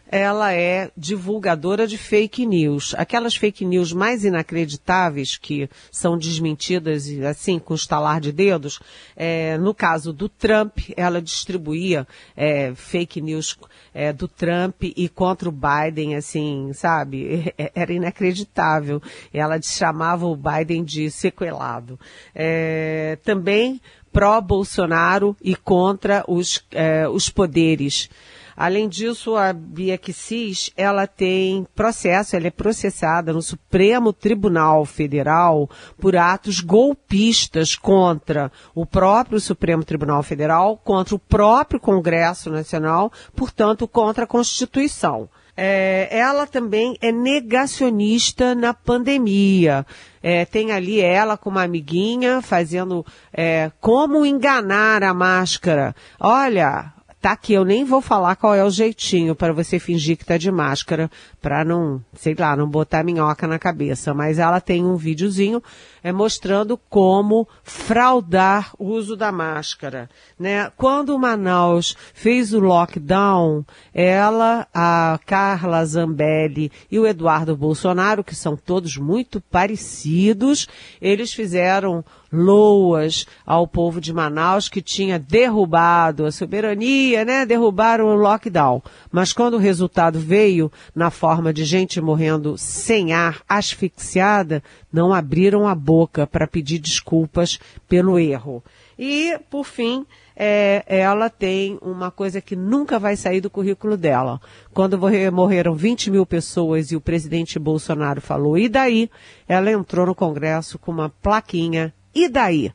ela 0.10 0.54
é 0.54 0.92
divulgadora 0.96 1.88
de 1.88 1.98
fake 1.98 2.46
news. 2.46 2.94
Aquelas 2.98 3.36
fake 3.36 3.66
news 3.66 3.92
mais 3.92 4.24
inacreditáveis 4.24 5.38
que 5.38 5.70
são 5.92 6.18
desmentidas, 6.18 7.08
assim, 7.30 7.58
com 7.60 7.74
estalar 7.74 8.22
de 8.22 8.32
dedos. 8.32 8.80
É, 9.16 9.58
no 9.58 9.74
caso 9.74 10.14
do 10.14 10.30
Trump, 10.30 10.78
ela 10.96 11.22
distribuía 11.22 12.08
é, 12.36 12.74
fake 12.76 13.20
news 13.22 13.58
é, 13.94 14.14
do 14.14 14.28
Trump 14.28 14.84
e 14.84 15.10
contra 15.10 15.50
o 15.50 15.52
Biden, 15.52 16.16
assim, 16.16 16.72
sabe? 16.74 17.54
É, 17.58 17.72
era 17.74 17.94
inacreditável. 17.94 19.02
Ela 19.34 19.62
chamava 19.62 20.26
o 20.26 20.36
Biden 20.36 20.84
de 20.84 21.10
sequelado. 21.10 21.98
É, 22.34 23.18
também 23.24 23.80
pró-Bolsonaro 24.12 25.36
e 25.42 25.56
contra 25.56 26.24
os, 26.28 26.66
é, 26.72 27.08
os 27.08 27.30
poderes. 27.30 28.10
Além 28.56 28.88
disso, 28.88 29.36
a 29.36 29.52
Bia 29.52 29.98
Kicis, 29.98 30.72
ela 30.78 31.06
tem 31.06 31.68
processo, 31.76 32.36
ela 32.36 32.48
é 32.48 32.52
processada 32.52 33.34
no 33.34 33.42
Supremo 33.42 34.14
Tribunal 34.14 34.86
Federal 34.86 35.70
por 36.00 36.16
atos 36.16 36.62
golpistas 36.62 37.76
contra 37.76 38.50
o 38.74 38.86
próprio 38.86 39.40
Supremo 39.42 39.84
Tribunal 39.84 40.24
Federal, 40.24 40.78
contra 40.78 41.16
o 41.16 41.20
próprio 41.20 41.80
Congresso 41.80 42.50
Nacional, 42.50 43.12
portanto, 43.36 43.88
contra 43.88 44.24
a 44.24 44.28
Constituição. 44.28 45.30
É, 45.58 46.10
ela 46.12 46.46
também 46.46 46.98
é 47.02 47.12
negacionista 47.12 48.54
na 48.54 48.74
pandemia. 48.74 49.86
É, 50.22 50.44
tem 50.44 50.72
ali 50.72 51.00
ela 51.00 51.38
com 51.38 51.50
uma 51.50 51.64
amiguinha 51.64 52.42
fazendo 52.42 53.06
é, 53.32 53.72
como 53.80 54.26
enganar 54.26 55.02
a 55.02 55.14
máscara. 55.14 55.96
Olha, 56.20 56.95
tá 57.26 57.32
aqui, 57.32 57.54
eu 57.54 57.66
nem 57.66 57.84
vou 57.84 58.02
falar 58.02 58.36
qual 58.36 58.54
é 58.54 58.64
o 58.64 58.70
jeitinho 58.70 59.34
para 59.34 59.52
você 59.52 59.80
fingir 59.80 60.16
que 60.16 60.24
tá 60.24 60.38
de 60.38 60.52
máscara, 60.52 61.10
para 61.42 61.66
não, 61.66 62.00
sei 62.14 62.36
lá, 62.38 62.56
não 62.56 62.70
botar 62.70 63.04
minhoca 63.04 63.48
na 63.48 63.58
cabeça, 63.58 64.14
mas 64.14 64.38
ela 64.38 64.62
tem 64.62 64.86
um 64.86 64.96
videozinho 64.96 65.60
é, 66.06 66.12
mostrando 66.12 66.78
como 66.88 67.48
fraudar 67.64 68.76
o 68.78 68.90
uso 68.90 69.16
da 69.16 69.32
máscara, 69.32 70.08
né? 70.40 70.72
Quando 70.78 71.18
Manaus 71.18 71.98
fez 72.14 72.54
o 72.54 72.60
lockdown, 72.60 73.66
ela, 73.92 74.68
a 74.72 75.20
Carla 75.26 75.84
Zambelli 75.84 76.72
e 76.92 77.00
o 77.00 77.08
Eduardo 77.08 77.58
Bolsonaro, 77.58 78.24
que 78.24 78.36
são 78.36 78.56
todos 78.56 78.98
muito 78.98 79.42
parecidos, 79.42 80.68
eles 81.02 81.34
fizeram 81.34 82.06
loas 82.32 83.26
ao 83.46 83.68
povo 83.68 84.02
de 84.02 84.14
Manaus 84.14 84.68
que 84.68 84.82
tinha 84.82 85.18
derrubado 85.18 86.26
a 86.26 86.32
soberania, 86.32 87.24
né? 87.24 87.46
Derrubaram 87.46 88.08
o 88.08 88.16
lockdown. 88.16 88.82
Mas 89.12 89.32
quando 89.34 89.56
o 89.56 89.60
resultado 89.60 90.20
veio 90.20 90.72
na 90.94 91.10
forma 91.10 91.54
de 91.54 91.64
gente 91.64 92.02
morrendo 92.02 92.58
sem 92.58 93.14
ar, 93.14 93.42
asfixiada, 93.48 94.62
não 94.96 95.14
abriram 95.14 95.68
a 95.68 95.76
boca 95.76 96.26
para 96.26 96.48
pedir 96.48 96.80
desculpas 96.80 97.60
pelo 97.86 98.18
erro. 98.18 98.64
E, 98.98 99.38
por 99.50 99.66
fim, 99.66 100.06
é, 100.34 100.86
ela 100.88 101.30
tem 101.30 101.78
uma 101.82 102.10
coisa 102.10 102.40
que 102.40 102.56
nunca 102.56 102.98
vai 102.98 103.18
sair 103.18 103.42
do 103.42 103.50
currículo 103.50 103.98
dela. 103.98 104.40
Quando 104.74 104.98
morreram 105.34 105.76
20 105.76 106.12
mil 106.12 106.26
pessoas 106.26 106.92
e 106.92 106.96
o 106.96 107.02
presidente 107.02 107.60
Bolsonaro 107.60 108.22
falou, 108.22 108.58
e 108.58 108.70
daí? 108.70 109.10
Ela 109.46 109.70
entrou 109.70 110.06
no 110.06 110.16
Congresso 110.16 110.80
com 110.80 110.94
uma 110.94 111.10
plaquinha 111.10 111.94
e 112.14 112.30
daí? 112.30 112.72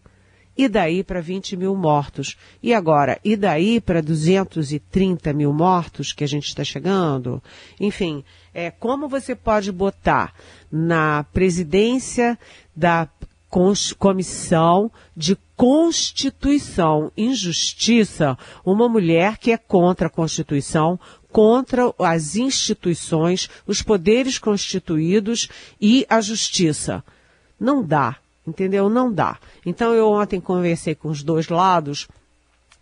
E 0.59 0.69
daí 0.69 1.03
para 1.03 1.23
20 1.23 1.57
mil 1.57 1.75
mortos? 1.75 2.37
E 2.63 2.75
agora? 2.75 3.19
E 3.25 3.35
daí 3.35 3.81
para 3.81 4.03
230 4.03 5.33
mil 5.33 5.55
mortos 5.55 6.13
que 6.13 6.23
a 6.23 6.27
gente 6.27 6.49
está 6.49 6.63
chegando? 6.63 7.43
Enfim, 7.81 8.23
é, 8.53 8.71
como 8.71 9.09
você 9.09 9.35
pode 9.35 9.71
botar 9.73 10.35
na 10.71 11.25
presidência 11.25 12.39
da 12.75 13.09
Comissão 13.99 14.93
de 15.17 15.37
Constituição 15.57 17.11
e 17.17 17.35
Justiça 17.35 18.39
uma 18.65 18.89
mulher 18.89 19.39
que 19.39 19.51
é 19.51 19.57
contra 19.57 20.07
a 20.07 20.11
Constituição, 20.11 20.99
contra 21.33 21.93
as 21.99 22.37
instituições, 22.37 23.51
os 23.67 23.83
poderes 23.83 24.39
constituídos 24.39 25.49
e 25.81 26.07
a 26.09 26.21
justiça. 26.21 27.05
Não 27.59 27.85
dá 27.85 28.17
entendeu? 28.47 28.89
Não 28.89 29.13
dá. 29.13 29.39
Então 29.65 29.95
eu 29.95 30.11
ontem 30.11 30.41
conversei 30.41 30.95
com 30.95 31.09
os 31.09 31.23
dois 31.23 31.49
lados. 31.49 32.09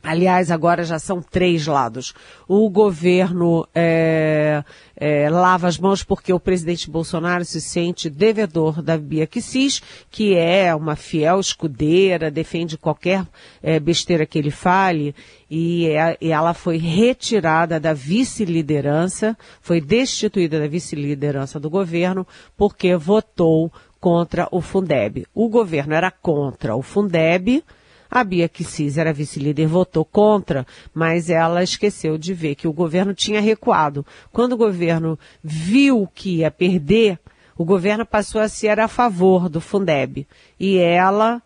Aliás, 0.02 0.50
agora 0.50 0.84
já 0.84 0.98
são 0.98 1.20
três 1.20 1.66
lados. 1.66 2.14
O 2.46 2.70
governo 2.70 3.66
é, 3.74 4.62
é, 4.96 5.28
lava 5.28 5.66
as 5.66 5.76
mãos 5.76 6.04
porque 6.04 6.32
o 6.32 6.38
presidente 6.38 6.88
Bolsonaro 6.88 7.44
se 7.44 7.60
sente 7.60 8.08
devedor 8.08 8.80
da 8.80 8.96
Bia 8.96 9.26
Kicis, 9.26 9.82
que 10.08 10.36
é 10.36 10.72
uma 10.72 10.94
fiel 10.94 11.40
escudeira, 11.40 12.30
defende 12.30 12.78
qualquer 12.78 13.26
é, 13.60 13.80
besteira 13.80 14.24
que 14.24 14.38
ele 14.38 14.52
fale, 14.52 15.14
e, 15.50 15.88
é, 15.88 16.16
e 16.20 16.30
ela 16.30 16.54
foi 16.54 16.78
retirada 16.78 17.80
da 17.80 17.92
vice-liderança, 17.92 19.36
foi 19.60 19.80
destituída 19.80 20.60
da 20.60 20.68
vice-liderança 20.68 21.58
do 21.58 21.68
governo, 21.68 22.26
porque 22.56 22.94
votou 22.96 23.70
contra 24.00 24.46
o 24.52 24.60
Fundeb. 24.60 25.26
O 25.34 25.48
governo 25.48 25.92
era 25.92 26.10
contra 26.10 26.76
o 26.76 26.82
Fundeb, 26.82 27.64
a 28.10 28.24
Bia 28.24 28.48
Kicis 28.48 28.96
era 28.96 29.12
vice-líder, 29.12 29.66
votou 29.66 30.04
contra, 30.04 30.66
mas 30.94 31.28
ela 31.28 31.62
esqueceu 31.62 32.16
de 32.16 32.32
ver 32.32 32.54
que 32.54 32.66
o 32.66 32.72
governo 32.72 33.14
tinha 33.14 33.40
recuado. 33.40 34.04
Quando 34.32 34.52
o 34.52 34.56
governo 34.56 35.18
viu 35.42 36.08
que 36.14 36.38
ia 36.38 36.50
perder, 36.50 37.18
o 37.56 37.64
governo 37.64 38.06
passou 38.06 38.40
a 38.40 38.48
ser 38.48 38.80
a 38.80 38.88
favor 38.88 39.48
do 39.48 39.60
Fundeb. 39.60 40.26
E 40.58 40.78
ela, 40.78 41.42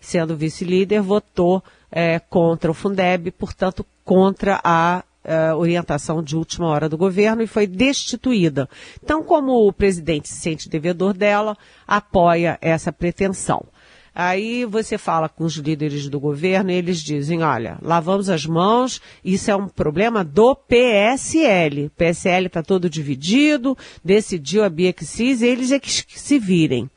sendo 0.00 0.36
vice-líder, 0.36 1.00
votou 1.00 1.62
é, 1.90 2.18
contra 2.18 2.70
o 2.70 2.74
Fundeb, 2.74 3.30
portanto, 3.30 3.86
contra 4.04 4.60
a 4.62 5.04
uh, 5.24 5.56
orientação 5.56 6.22
de 6.22 6.36
última 6.36 6.66
hora 6.66 6.88
do 6.88 6.98
governo 6.98 7.42
e 7.42 7.46
foi 7.46 7.66
destituída. 7.66 8.68
Então, 9.02 9.22
como 9.22 9.66
o 9.66 9.72
presidente 9.72 10.28
se 10.28 10.36
sente 10.36 10.68
devedor 10.68 11.14
dela, 11.14 11.56
apoia 11.86 12.58
essa 12.60 12.92
pretensão. 12.92 13.64
Aí 14.14 14.64
você 14.64 14.96
fala 14.96 15.28
com 15.28 15.42
os 15.42 15.54
líderes 15.54 16.08
do 16.08 16.20
governo 16.20 16.70
e 16.70 16.74
eles 16.74 17.02
dizem, 17.02 17.42
olha, 17.42 17.78
lavamos 17.82 18.30
as 18.30 18.46
mãos, 18.46 19.02
isso 19.24 19.50
é 19.50 19.56
um 19.56 19.66
problema 19.66 20.22
do 20.22 20.54
PSL. 20.54 21.86
O 21.86 21.90
PSL 21.90 22.46
está 22.46 22.62
todo 22.62 22.88
dividido, 22.88 23.76
decidiu 24.04 24.62
a 24.62 24.68
Bia 24.68 24.92
que 24.92 25.04
eles 25.42 25.72
é 25.72 25.80
que 25.80 25.90
se 25.90 26.38
virem. 26.38 26.88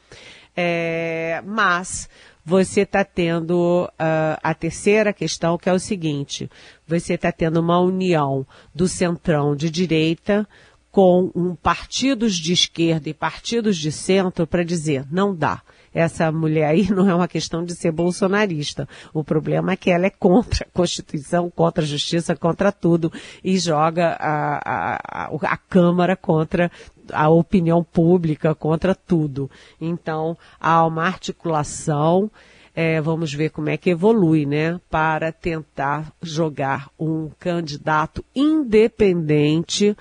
É, 0.55 1.41
mas 1.43 2.07
você 2.45 2.81
está 2.81 3.03
tendo 3.03 3.85
uh, 3.85 4.39
a 4.41 4.53
terceira 4.53 5.11
questão, 5.11 5.57
que 5.57 5.69
é 5.69 5.73
o 5.73 5.79
seguinte: 5.79 6.49
você 6.87 7.15
está 7.15 7.31
tendo 7.31 7.59
uma 7.59 7.79
união 7.79 8.45
do 8.73 8.87
centrão 8.87 9.55
de 9.55 9.69
direita 9.69 10.47
com 10.91 11.31
um 11.35 11.55
partidos 11.55 12.35
de 12.35 12.53
esquerda 12.53 13.09
e 13.09 13.13
partidos 13.13 13.77
de 13.77 13.91
centro 13.91 14.47
para 14.47 14.63
dizer 14.63 15.05
não 15.11 15.35
dá 15.35 15.61
essa 15.97 16.31
mulher 16.31 16.67
aí 16.69 16.89
não 16.93 17.09
é 17.09 17.15
uma 17.15 17.27
questão 17.27 17.65
de 17.65 17.73
ser 17.73 17.91
bolsonarista. 17.91 18.87
O 19.13 19.23
problema 19.23 19.71
é 19.71 19.75
que 19.75 19.89
ela 19.89 20.05
é 20.05 20.11
contra 20.11 20.63
a 20.65 20.71
Constituição, 20.71 21.49
contra 21.49 21.83
a 21.83 21.87
justiça, 21.87 22.35
contra 22.35 22.71
tudo 22.71 23.11
e 23.43 23.57
joga 23.57 24.15
a, 24.19 24.59
a, 24.63 25.25
a, 25.25 25.57
Câmara 25.57 26.15
contra 26.15 26.71
a 27.11 27.29
opinião 27.29 27.83
pública, 27.83 28.53
contra 28.53 28.93
tudo. 28.93 29.49
Então, 29.81 30.37
há 30.59 30.85
uma 30.85 31.03
articulação. 31.03 32.29
É, 32.75 33.01
vamos 33.01 33.33
ver 33.33 33.49
como 33.49 33.69
é 33.69 33.75
que 33.77 33.89
evolui, 33.89 34.45
né? 34.45 34.79
Para 34.87 35.31
tentar 35.31 36.13
jogar 36.21 36.91
um 36.99 37.31
candidato 37.39 38.23
independente, 38.35 39.97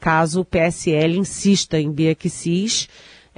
caso 0.00 0.42
o 0.42 0.44
PSL 0.44 1.18
insista 1.18 1.80
em 1.80 1.90
Bia 1.90 2.14
Kicis, 2.14 2.88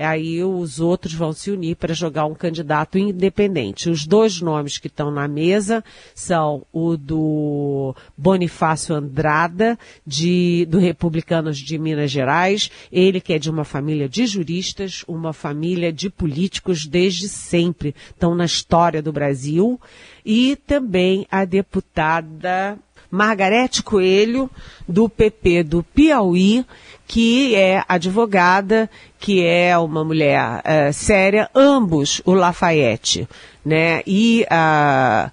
aí 0.05 0.43
os 0.45 0.79
outros 0.79 1.13
vão 1.13 1.33
se 1.33 1.51
unir 1.51 1.77
para 1.77 1.93
jogar 1.93 2.27
um 2.27 2.35
candidato 2.35 2.97
independente. 2.97 3.91
Os 3.91 4.07
dois 4.07 4.41
nomes 4.41 4.79
que 4.79 4.87
estão 4.87 5.11
na 5.11 5.27
mesa 5.27 5.85
são 6.15 6.65
o 6.73 6.97
do 6.97 7.95
Bonifácio 8.17 8.95
Andrada, 8.95 9.79
de, 10.07 10.67
do 10.71 10.79
Republicanos 10.79 11.59
de 11.59 11.77
Minas 11.79 12.11
Gerais, 12.11 12.71
ele 12.93 13.21
que 13.21 13.33
é 13.33 13.39
de 13.39 13.51
uma 13.51 13.65
família 13.65 14.09
de 14.09 14.27
juristas, 14.27 15.05
uma 15.09 15.33
família 15.33 15.93
de 15.93 16.09
políticos 16.09 16.87
desde 16.87 17.29
sempre, 17.29 17.95
estão 18.11 18.35
na 18.35 18.45
história 18.45 19.03
do 19.03 19.13
Brasil, 19.13 19.81
e 20.25 20.57
também 20.57 21.27
a 21.31 21.45
deputada 21.45 22.79
Margarete 23.11 23.83
Coelho, 23.83 24.51
do 24.87 25.09
PP 25.09 25.63
do 25.63 25.83
Piauí, 25.83 26.65
que 27.07 27.55
é 27.55 27.83
advogada, 27.89 28.91
que 29.19 29.45
é 29.45 29.77
uma 29.77 30.05
mulher 30.05 30.61
uh, 30.61 30.93
séria, 30.93 31.51
ambos 31.55 32.23
o 32.25 32.33
Lafayette, 32.33 33.29
né? 33.65 34.03
E 34.07 34.47
a 34.49 35.31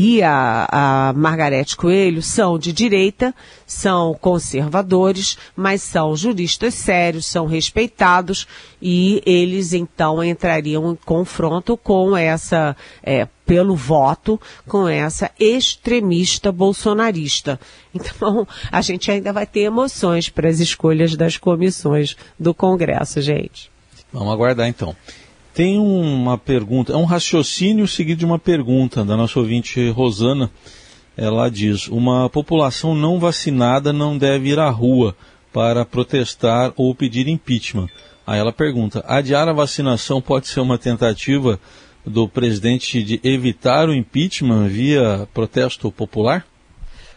e 0.00 0.22
a, 0.22 0.68
a 0.70 1.12
Margarete 1.12 1.76
Coelho 1.76 2.22
são 2.22 2.56
de 2.56 2.72
direita, 2.72 3.34
são 3.66 4.14
conservadores, 4.14 5.36
mas 5.56 5.82
são 5.82 6.14
juristas 6.14 6.74
sérios, 6.74 7.26
são 7.26 7.46
respeitados 7.46 8.46
e 8.80 9.20
eles 9.26 9.72
então 9.72 10.22
entrariam 10.22 10.92
em 10.92 10.94
confronto 10.94 11.76
com 11.76 12.16
essa, 12.16 12.76
é, 13.02 13.26
pelo 13.48 13.74
voto, 13.74 14.38
com 14.66 14.86
essa 14.86 15.30
extremista 15.40 16.52
bolsonarista. 16.52 17.58
Então, 17.94 18.46
a 18.70 18.82
gente 18.82 19.10
ainda 19.10 19.32
vai 19.32 19.46
ter 19.46 19.60
emoções 19.60 20.28
para 20.28 20.50
as 20.50 20.60
escolhas 20.60 21.16
das 21.16 21.38
comissões 21.38 22.14
do 22.38 22.52
Congresso, 22.52 23.22
gente. 23.22 23.70
Vamos 24.12 24.34
aguardar 24.34 24.68
então. 24.68 24.94
Tem 25.54 25.78
uma 25.78 26.36
pergunta, 26.36 26.92
é 26.92 26.96
um 26.96 27.06
raciocínio 27.06 27.88
seguido 27.88 28.18
de 28.18 28.26
uma 28.26 28.38
pergunta 28.38 29.02
da 29.02 29.16
nossa 29.16 29.40
ouvinte 29.40 29.88
Rosana. 29.88 30.50
Ela 31.16 31.48
diz: 31.48 31.88
uma 31.88 32.28
população 32.28 32.94
não 32.94 33.18
vacinada 33.18 33.94
não 33.94 34.16
deve 34.18 34.50
ir 34.50 34.58
à 34.58 34.68
rua 34.68 35.16
para 35.52 35.86
protestar 35.86 36.72
ou 36.76 36.94
pedir 36.94 37.26
impeachment. 37.28 37.88
Aí 38.26 38.38
ela 38.38 38.52
pergunta: 38.52 39.02
adiar 39.08 39.48
a 39.48 39.54
vacinação 39.54 40.20
pode 40.20 40.48
ser 40.48 40.60
uma 40.60 40.76
tentativa 40.76 41.58
do 42.08 42.28
presidente 42.28 43.02
de 43.02 43.20
evitar 43.22 43.88
o 43.88 43.94
impeachment 43.94 44.68
via 44.68 45.28
protesto 45.32 45.90
popular? 45.92 46.44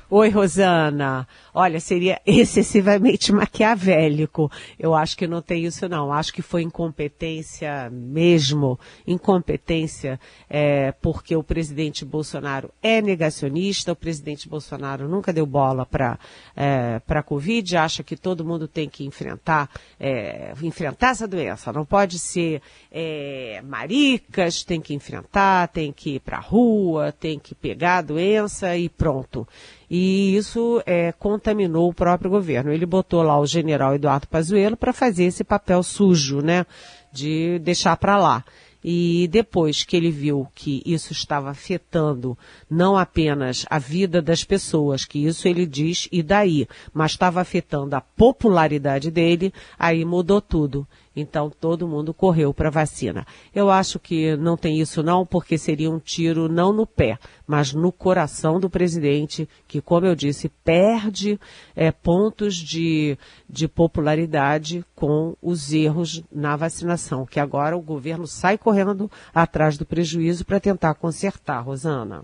Oi, 0.09 0.29
Rosana. 0.29 1.25
Olha, 1.53 1.79
seria 1.79 2.21
excessivamente 2.25 3.31
maquiavélico. 3.31 4.51
Eu 4.79 4.95
acho 4.95 5.17
que 5.17 5.27
não 5.27 5.41
tem 5.41 5.65
isso, 5.65 5.87
não. 5.89 6.11
Acho 6.11 6.33
que 6.33 6.41
foi 6.41 6.61
incompetência 6.61 7.89
mesmo. 7.91 8.79
Incompetência, 9.05 10.19
é, 10.49 10.91
porque 10.93 11.35
o 11.35 11.43
presidente 11.43 12.05
Bolsonaro 12.05 12.71
é 12.81 13.01
negacionista. 13.01 13.91
O 13.91 13.95
presidente 13.95 14.47
Bolsonaro 14.47 15.07
nunca 15.07 15.33
deu 15.33 15.45
bola 15.45 15.85
para 15.85 16.17
é, 16.55 17.01
a 17.07 17.23
Covid. 17.23 17.77
Acha 17.77 18.03
que 18.03 18.15
todo 18.15 18.45
mundo 18.45 18.67
tem 18.67 18.87
que 18.87 19.03
enfrentar, 19.03 19.69
é, 19.99 20.53
enfrentar 20.61 21.09
essa 21.09 21.27
doença. 21.27 21.73
Não 21.73 21.85
pode 21.85 22.17
ser 22.17 22.61
é, 22.91 23.61
maricas, 23.65 24.63
tem 24.63 24.79
que 24.79 24.93
enfrentar, 24.93 25.67
tem 25.67 25.91
que 25.91 26.15
ir 26.15 26.19
para 26.21 26.37
a 26.37 26.41
rua, 26.41 27.11
tem 27.11 27.37
que 27.37 27.53
pegar 27.53 27.97
a 27.97 28.01
doença 28.01 28.77
e 28.77 28.87
pronto 28.87 29.47
e 29.93 30.37
isso 30.37 30.81
é, 30.85 31.11
contaminou 31.41 31.89
o 31.89 31.93
próprio 31.93 32.29
governo. 32.29 32.71
Ele 32.71 32.85
botou 32.85 33.23
lá 33.23 33.39
o 33.39 33.47
general 33.47 33.95
Eduardo 33.95 34.27
Pazuello 34.27 34.77
para 34.77 34.93
fazer 34.93 35.23
esse 35.23 35.43
papel 35.43 35.81
sujo, 35.81 36.39
né, 36.39 36.65
de 37.11 37.57
deixar 37.59 37.97
para 37.97 38.15
lá. 38.15 38.45
E 38.83 39.27
depois 39.31 39.83
que 39.83 39.95
ele 39.95 40.09
viu 40.09 40.47
que 40.55 40.81
isso 40.85 41.13
estava 41.13 41.51
afetando 41.51 42.37
não 42.69 42.97
apenas 42.97 43.63
a 43.69 43.77
vida 43.77 44.21
das 44.21 44.43
pessoas, 44.43 45.05
que 45.05 45.19
isso 45.19 45.47
ele 45.47 45.67
diz 45.67 46.07
e 46.11 46.23
daí, 46.23 46.67
mas 46.91 47.11
estava 47.11 47.41
afetando 47.41 47.95
a 47.95 48.01
popularidade 48.01 49.11
dele, 49.11 49.53
aí 49.77 50.03
mudou 50.03 50.41
tudo. 50.41 50.87
Então 51.15 51.49
todo 51.49 51.87
mundo 51.87 52.13
correu 52.13 52.53
para 52.53 52.69
a 52.69 52.71
vacina. 52.71 53.25
Eu 53.53 53.69
acho 53.69 53.99
que 53.99 54.35
não 54.37 54.55
tem 54.55 54.79
isso 54.79 55.03
não, 55.03 55.25
porque 55.25 55.57
seria 55.57 55.91
um 55.91 55.99
tiro 55.99 56.47
não 56.47 56.71
no 56.71 56.87
pé, 56.87 57.17
mas 57.45 57.73
no 57.73 57.91
coração 57.91 58.59
do 58.59 58.69
presidente, 58.69 59.47
que, 59.67 59.81
como 59.81 60.05
eu 60.05 60.15
disse, 60.15 60.49
perde 60.63 61.39
é, 61.75 61.91
pontos 61.91 62.55
de, 62.55 63.17
de 63.49 63.67
popularidade 63.67 64.85
com 64.95 65.35
os 65.41 65.73
erros 65.73 66.23
na 66.31 66.55
vacinação, 66.55 67.25
que 67.25 67.39
agora 67.39 67.77
o 67.77 67.81
governo 67.81 68.25
sai 68.25 68.57
correndo 68.57 69.11
atrás 69.33 69.77
do 69.77 69.85
prejuízo 69.85 70.45
para 70.45 70.59
tentar 70.59 70.93
consertar, 70.95 71.61
Rosana. 71.61 72.23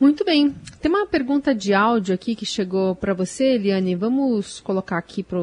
Muito 0.00 0.24
bem. 0.24 0.54
Tem 0.80 0.90
uma 0.90 1.06
pergunta 1.06 1.54
de 1.54 1.72
áudio 1.72 2.14
aqui 2.14 2.34
que 2.34 2.44
chegou 2.44 2.94
para 2.94 3.14
você, 3.14 3.54
Eliane. 3.54 3.94
Vamos 3.94 4.60
colocar 4.60 4.98
aqui 4.98 5.22
para 5.22 5.38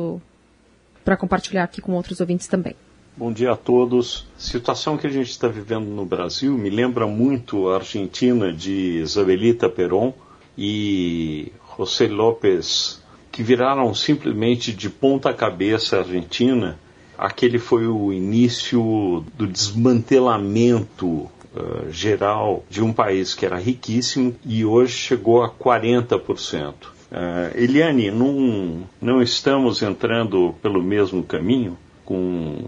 para 1.11 1.17
compartilhar 1.17 1.65
aqui 1.65 1.81
com 1.81 1.91
outros 1.91 2.21
ouvintes 2.21 2.47
também. 2.47 2.73
Bom 3.17 3.33
dia 3.33 3.51
a 3.51 3.57
todos. 3.57 4.25
Situação 4.37 4.97
que 4.97 5.05
a 5.05 5.09
gente 5.09 5.29
está 5.29 5.49
vivendo 5.49 5.87
no 5.87 6.05
Brasil 6.05 6.57
me 6.57 6.69
lembra 6.69 7.05
muito 7.05 7.67
a 7.67 7.75
Argentina 7.75 8.53
de 8.53 9.01
Isabelita 9.01 9.67
Perón 9.67 10.13
e 10.57 11.51
José 11.77 12.07
López, 12.07 13.03
que 13.29 13.43
viraram 13.43 13.93
simplesmente 13.93 14.71
de 14.71 14.89
ponta 14.89 15.33
cabeça 15.33 15.97
a 15.97 15.99
Argentina. 15.99 16.79
Aquele 17.17 17.59
foi 17.59 17.85
o 17.87 18.13
início 18.13 19.25
do 19.37 19.45
desmantelamento 19.45 21.07
uh, 21.07 21.91
geral 21.91 22.63
de 22.69 22.81
um 22.81 22.93
país 22.93 23.35
que 23.35 23.45
era 23.45 23.57
riquíssimo 23.57 24.33
e 24.45 24.63
hoje 24.63 24.93
chegou 24.93 25.43
a 25.43 25.49
40%. 25.49 27.00
Uh, 27.11 27.51
Eliane, 27.55 28.09
não, 28.09 28.83
não 29.01 29.21
estamos 29.21 29.81
entrando 29.81 30.55
pelo 30.61 30.81
mesmo 30.81 31.23
caminho, 31.23 31.77
com 32.05 32.63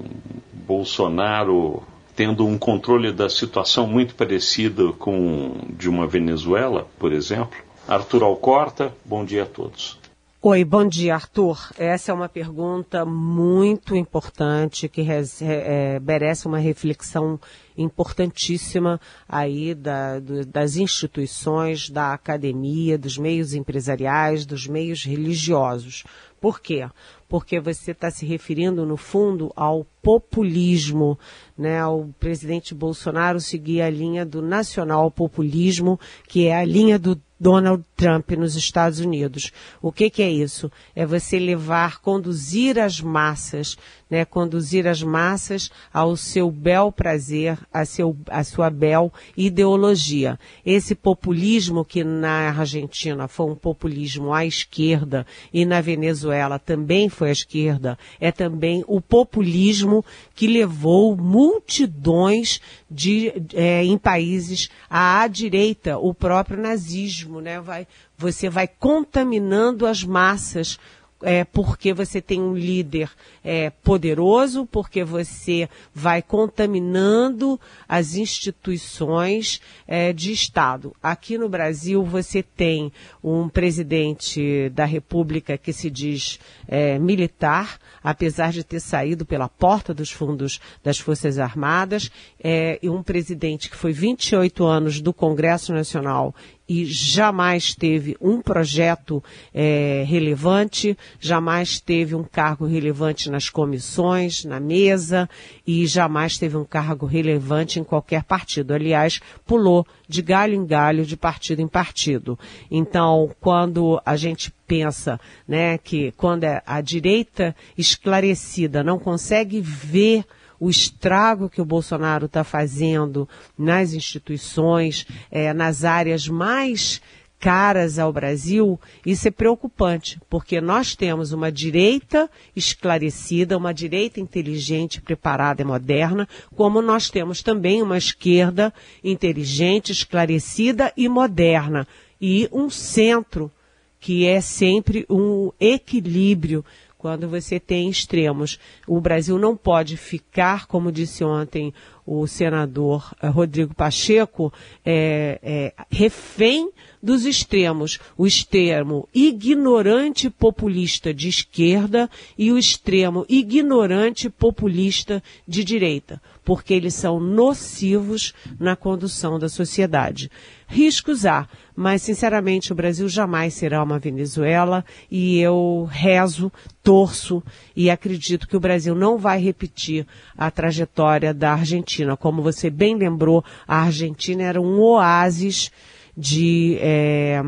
Bolsonaro 0.51 1.81
tendo 2.15 2.45
um 2.45 2.57
controle 2.57 3.11
da 3.11 3.29
situação 3.29 3.87
muito 3.87 4.15
parecido 4.15 4.93
com 4.93 5.55
de 5.69 5.89
uma 5.89 6.05
Venezuela, 6.05 6.87
por 6.99 7.11
exemplo. 7.11 7.57
Arthur 7.87 8.23
Alcorta, 8.23 8.93
bom 9.03 9.25
dia 9.25 9.43
a 9.43 9.45
todos. 9.45 9.97
Oi, 10.45 10.65
bom 10.65 10.85
dia, 10.85 11.15
Arthur. 11.15 11.71
Essa 11.77 12.11
é 12.11 12.13
uma 12.13 12.27
pergunta 12.27 13.05
muito 13.05 13.95
importante 13.95 14.89
que 14.89 15.01
é, 15.09 16.01
merece 16.01 16.47
uma 16.47 16.57
reflexão 16.57 17.39
importantíssima 17.77 18.99
aí 19.25 19.73
da, 19.73 20.19
do, 20.19 20.45
das 20.45 20.75
instituições, 20.75 21.89
da 21.89 22.13
academia, 22.13 22.97
dos 22.97 23.17
meios 23.17 23.53
empresariais, 23.53 24.45
dos 24.45 24.67
meios 24.67 25.05
religiosos. 25.05 26.03
Por 26.41 26.59
quê? 26.59 26.89
Porque 27.29 27.61
você 27.61 27.91
está 27.91 28.11
se 28.11 28.25
referindo, 28.25 28.85
no 28.85 28.97
fundo, 28.97 29.49
ao 29.55 29.87
populismo, 30.01 31.17
né? 31.57 31.85
O 31.85 32.09
presidente 32.19 32.75
Bolsonaro 32.75 33.39
seguia 33.39 33.85
a 33.85 33.89
linha 33.89 34.25
do 34.25 34.41
nacional 34.41 35.09
populismo, 35.09 35.97
que 36.27 36.47
é 36.47 36.57
a 36.57 36.65
linha 36.65 36.99
do 36.99 37.15
Donald 37.43 37.83
Trump 37.97 38.31
nos 38.31 38.55
Estados 38.55 39.01
Unidos. 39.01 39.51
O 39.81 39.91
que, 39.91 40.09
que, 40.09 40.23
é 40.23 40.31
isso? 40.31 40.71
É 40.95 41.05
você 41.05 41.37
levar, 41.37 41.99
conduzir 41.99 42.79
as 42.79 43.01
massas, 43.01 43.77
né, 44.13 44.25
conduzir 44.25 44.85
as 44.85 45.01
massas 45.01 45.71
ao 45.91 46.15
seu 46.15 46.51
bel 46.51 46.91
prazer, 46.91 47.57
a, 47.73 47.83
seu, 47.83 48.15
a 48.29 48.43
sua 48.43 48.69
bel 48.69 49.11
ideologia. 49.35 50.39
Esse 50.63 50.93
populismo 50.93 51.83
que 51.83 52.03
na 52.03 52.51
Argentina 52.51 53.27
foi 53.27 53.47
um 53.47 53.55
populismo 53.55 54.31
à 54.31 54.45
esquerda 54.45 55.25
e 55.51 55.65
na 55.65 55.81
Venezuela 55.81 56.59
também 56.59 57.09
foi 57.09 57.29
à 57.29 57.31
esquerda, 57.31 57.97
é 58.21 58.31
também 58.31 58.83
o 58.87 59.01
populismo 59.01 60.05
que 60.35 60.45
levou 60.45 61.17
multidões 61.17 62.61
de, 62.91 63.33
é, 63.55 63.83
em 63.83 63.97
países 63.97 64.69
à 64.87 65.27
direita, 65.27 65.97
o 65.97 66.13
próprio 66.13 66.61
nazismo, 66.61 67.41
né? 67.41 67.59
Vai, 67.59 67.87
você 68.15 68.47
vai 68.47 68.67
contaminando 68.67 69.87
as 69.87 70.03
massas 70.03 70.77
é, 71.23 71.45
porque 71.45 71.93
você 71.93 72.21
tem 72.21 72.41
um 72.41 72.55
líder 72.55 73.09
é, 73.43 73.69
poderoso, 73.69 74.65
porque 74.65 75.03
você 75.03 75.69
vai 75.93 76.21
contaminando 76.21 77.59
as 77.87 78.15
instituições 78.15 79.61
é, 79.87 80.11
de 80.11 80.33
Estado. 80.33 80.93
Aqui 81.01 81.37
no 81.37 81.47
Brasil 81.47 82.03
você 82.03 82.43
tem 82.43 82.91
um 83.23 83.47
presidente 83.47 84.69
da 84.69 84.83
República 84.83 85.57
que 85.57 85.71
se 85.71 85.89
diz 85.89 86.39
é, 86.67 86.99
militar, 86.99 87.79
apesar 88.03 88.51
de 88.51 88.63
ter 88.63 88.81
saído 88.81 89.25
pela 89.25 89.47
porta 89.47 89.93
dos 89.93 90.11
fundos 90.11 90.59
das 90.83 90.99
Forças 90.99 91.39
Armadas, 91.39 92.11
é, 92.43 92.77
e 92.81 92.89
um 92.89 93.01
presidente 93.01 93.69
que 93.69 93.77
foi 93.77 93.93
28 93.93 94.65
anos 94.65 94.99
do 94.99 95.13
Congresso 95.13 95.73
Nacional 95.73 96.35
e 96.67 96.85
jamais 96.85 97.75
teve 97.75 98.15
um 98.21 98.41
projeto 98.41 99.23
é, 99.53 100.03
relevante, 100.07 100.97
jamais 101.19 101.79
teve 101.79 102.15
um 102.15 102.23
cargo 102.23 102.65
relevante 102.65 103.29
nas 103.29 103.49
comissões, 103.49 104.45
na 104.45 104.59
mesa 104.59 105.29
e 105.67 105.85
jamais 105.85 106.37
teve 106.37 106.55
um 106.55 106.63
cargo 106.63 107.05
relevante 107.05 107.79
em 107.79 107.83
qualquer 107.83 108.23
partido. 108.23 108.73
Aliás, 108.73 109.19
pulou 109.45 109.85
de 110.07 110.21
galho 110.21 110.53
em 110.53 110.65
galho, 110.65 111.05
de 111.05 111.17
partido 111.17 111.61
em 111.61 111.67
partido. 111.67 112.39
Então, 112.71 113.29
quando 113.39 114.01
a 114.05 114.15
gente 114.15 114.53
pensa, 114.65 115.19
né, 115.47 115.77
que 115.77 116.11
quando 116.13 116.45
é 116.45 116.61
a 116.65 116.79
direita 116.81 117.55
esclarecida 117.77 118.83
não 118.83 118.97
consegue 118.97 119.59
ver 119.59 120.25
o 120.63 120.69
estrago 120.69 121.49
que 121.49 121.61
o 121.61 121.65
Bolsonaro 121.65 122.27
está 122.27 122.41
fazendo 122.41 123.27
nas 123.57 123.91
instituições, 123.91 125.05
é, 125.29 125.51
nas 125.51 125.83
áreas 125.83 126.25
mais 126.29 127.01
caras 127.37 127.99
ao 127.99 128.13
Brasil, 128.13 128.79
isso 129.05 129.27
é 129.27 129.31
preocupante, 129.31 130.17
porque 130.29 130.61
nós 130.61 130.95
temos 130.95 131.33
uma 131.33 131.51
direita 131.51 132.29
esclarecida, 132.55 133.57
uma 133.57 133.73
direita 133.73 134.21
inteligente, 134.21 135.01
preparada 135.01 135.61
e 135.61 135.65
moderna, 135.65 136.25
como 136.55 136.81
nós 136.81 137.09
temos 137.09 137.43
também 137.43 137.81
uma 137.81 137.97
esquerda 137.97 138.73
inteligente, 139.03 139.91
esclarecida 139.91 140.93
e 140.95 141.09
moderna, 141.09 141.85
e 142.21 142.47
um 142.53 142.69
centro 142.69 143.51
que 143.99 144.25
é 144.25 144.39
sempre 144.39 145.05
um 145.09 145.51
equilíbrio 145.59 146.63
quando 147.03 147.27
você 147.27 147.59
tem 147.59 147.89
extremos. 147.89 148.57
O 148.87 149.01
Brasil 149.01 149.37
não 149.37 149.57
pode 149.57 149.97
ficar, 149.97 150.67
como 150.67 150.89
disse 150.89 151.21
ontem 151.21 151.73
o 152.05 152.25
senador 152.25 153.13
eh, 153.21 153.27
Rodrigo 153.27 153.75
Pacheco, 153.75 154.53
é, 154.85 155.37
é, 155.43 155.73
refém 155.91 156.71
dos 157.01 157.25
extremos. 157.25 157.99
O 158.17 158.25
extremo 158.25 159.09
ignorante 159.13 160.29
populista 160.29 161.13
de 161.13 161.27
esquerda 161.27 162.09
e 162.37 162.53
o 162.53 162.57
extremo 162.57 163.25
ignorante 163.27 164.29
populista 164.29 165.21
de 165.45 165.61
direita, 165.61 166.21
porque 166.43 166.73
eles 166.73 166.93
são 166.93 167.19
nocivos 167.19 168.33
na 168.59 168.75
condução 168.75 169.39
da 169.39 169.47
sociedade. 169.47 170.29
Riscos 170.67 171.25
há, 171.25 171.47
mas 171.75 172.01
sinceramente 172.01 172.71
o 172.71 172.75
Brasil 172.75 173.07
jamais 173.07 173.53
será 173.53 173.83
uma 173.83 173.99
Venezuela 173.99 174.83
e 175.09 175.39
eu 175.39 175.87
rezo, 175.89 176.51
torço 176.81 177.43
e 177.75 177.89
acredito 177.89 178.47
que 178.47 178.57
o 178.57 178.59
Brasil 178.59 178.95
não 178.95 179.17
vai 179.17 179.39
repetir 179.39 180.05
a 180.37 180.49
trajetória 180.49 181.33
da 181.33 181.53
Argentina. 181.53 182.17
Como 182.17 182.41
você 182.41 182.69
bem 182.69 182.95
lembrou, 182.95 183.43
a 183.67 183.81
Argentina 183.83 184.43
era 184.43 184.61
um 184.61 184.79
oásis 184.79 185.71
de, 186.15 186.77
é, 186.79 187.41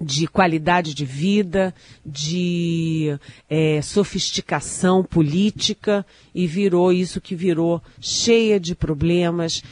de 0.00 0.26
qualidade 0.26 0.94
de 0.94 1.04
vida, 1.04 1.74
de 2.04 3.18
é, 3.48 3.80
sofisticação 3.80 5.02
política 5.02 6.04
e 6.34 6.46
virou 6.46 6.92
isso 6.92 7.20
que 7.20 7.34
virou 7.34 7.82
cheia 8.00 8.60
de 8.60 8.74
problemas. 8.74 9.62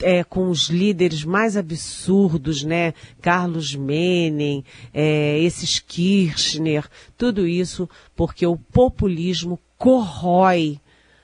É, 0.00 0.24
com 0.24 0.50
os 0.50 0.68
líderes 0.70 1.24
mais 1.24 1.56
absurdos, 1.56 2.64
né? 2.64 2.92
Carlos 3.22 3.76
Menem, 3.76 4.64
é, 4.92 5.38
esses 5.38 5.78
Kirchner, 5.78 6.84
tudo 7.16 7.46
isso 7.46 7.88
porque 8.16 8.44
o 8.44 8.56
populismo 8.56 9.56
corrói 9.78 10.80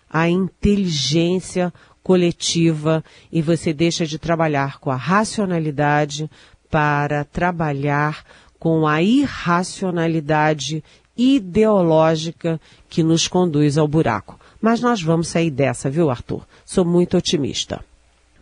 a 0.09 0.29
inteligência 0.29 1.75
coletiva 2.03 3.05
e 3.31 3.43
você 3.43 3.73
deixa 3.73 4.07
de 4.07 4.19
trabalhar 4.21 4.79
com 4.79 4.91
a 4.91 4.97
racionalidade 4.97 6.31
para 6.71 7.25
trabalhar 7.25 8.25
com 8.61 8.87
a 8.87 9.03
irracionalidade 9.03 10.85
ideológica 11.17 12.61
que 12.89 13.03
nos 13.03 13.27
conduz 13.27 13.77
ao 13.77 13.89
buraco. 13.89 14.39
Mas 14.61 14.81
nós 14.81 15.03
vamos 15.03 15.29
sair 15.29 15.51
dessa, 15.51 15.91
viu, 15.91 16.11
Arthur? 16.11 16.47
Sou 16.65 16.85
muito 16.85 17.17
otimista. 17.17 17.83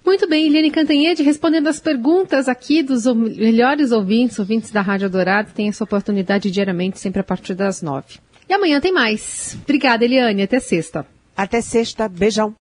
Muito 0.05 0.29
bem, 0.29 0.47
Eliane 0.47 0.71
Cantanhede, 0.71 1.23
respondendo 1.23 1.69
as 1.69 1.81
perguntas 1.81 2.49
aqui 2.49 2.83
dos 2.83 3.07
melhores 3.07 3.93
ouvintes, 3.93 4.39
ouvintes 4.39 4.71
da 4.71 4.81
Rádio 4.81 5.09
Dourado, 5.09 5.53
tem 5.55 5.69
essa 5.69 5.85
oportunidade 5.85 6.51
diariamente, 6.51 6.99
sempre 6.99 7.21
a 7.21 7.25
partir 7.25 7.55
das 7.55 7.81
nove. 7.81 8.19
E 8.49 8.53
amanhã 8.53 8.81
tem 8.81 8.93
mais. 8.93 9.57
Obrigada, 9.63 10.05
Eliane. 10.05 10.43
Até 10.43 10.59
sexta. 10.59 11.07
Até 11.37 11.61
sexta. 11.61 12.09
Beijão. 12.09 12.55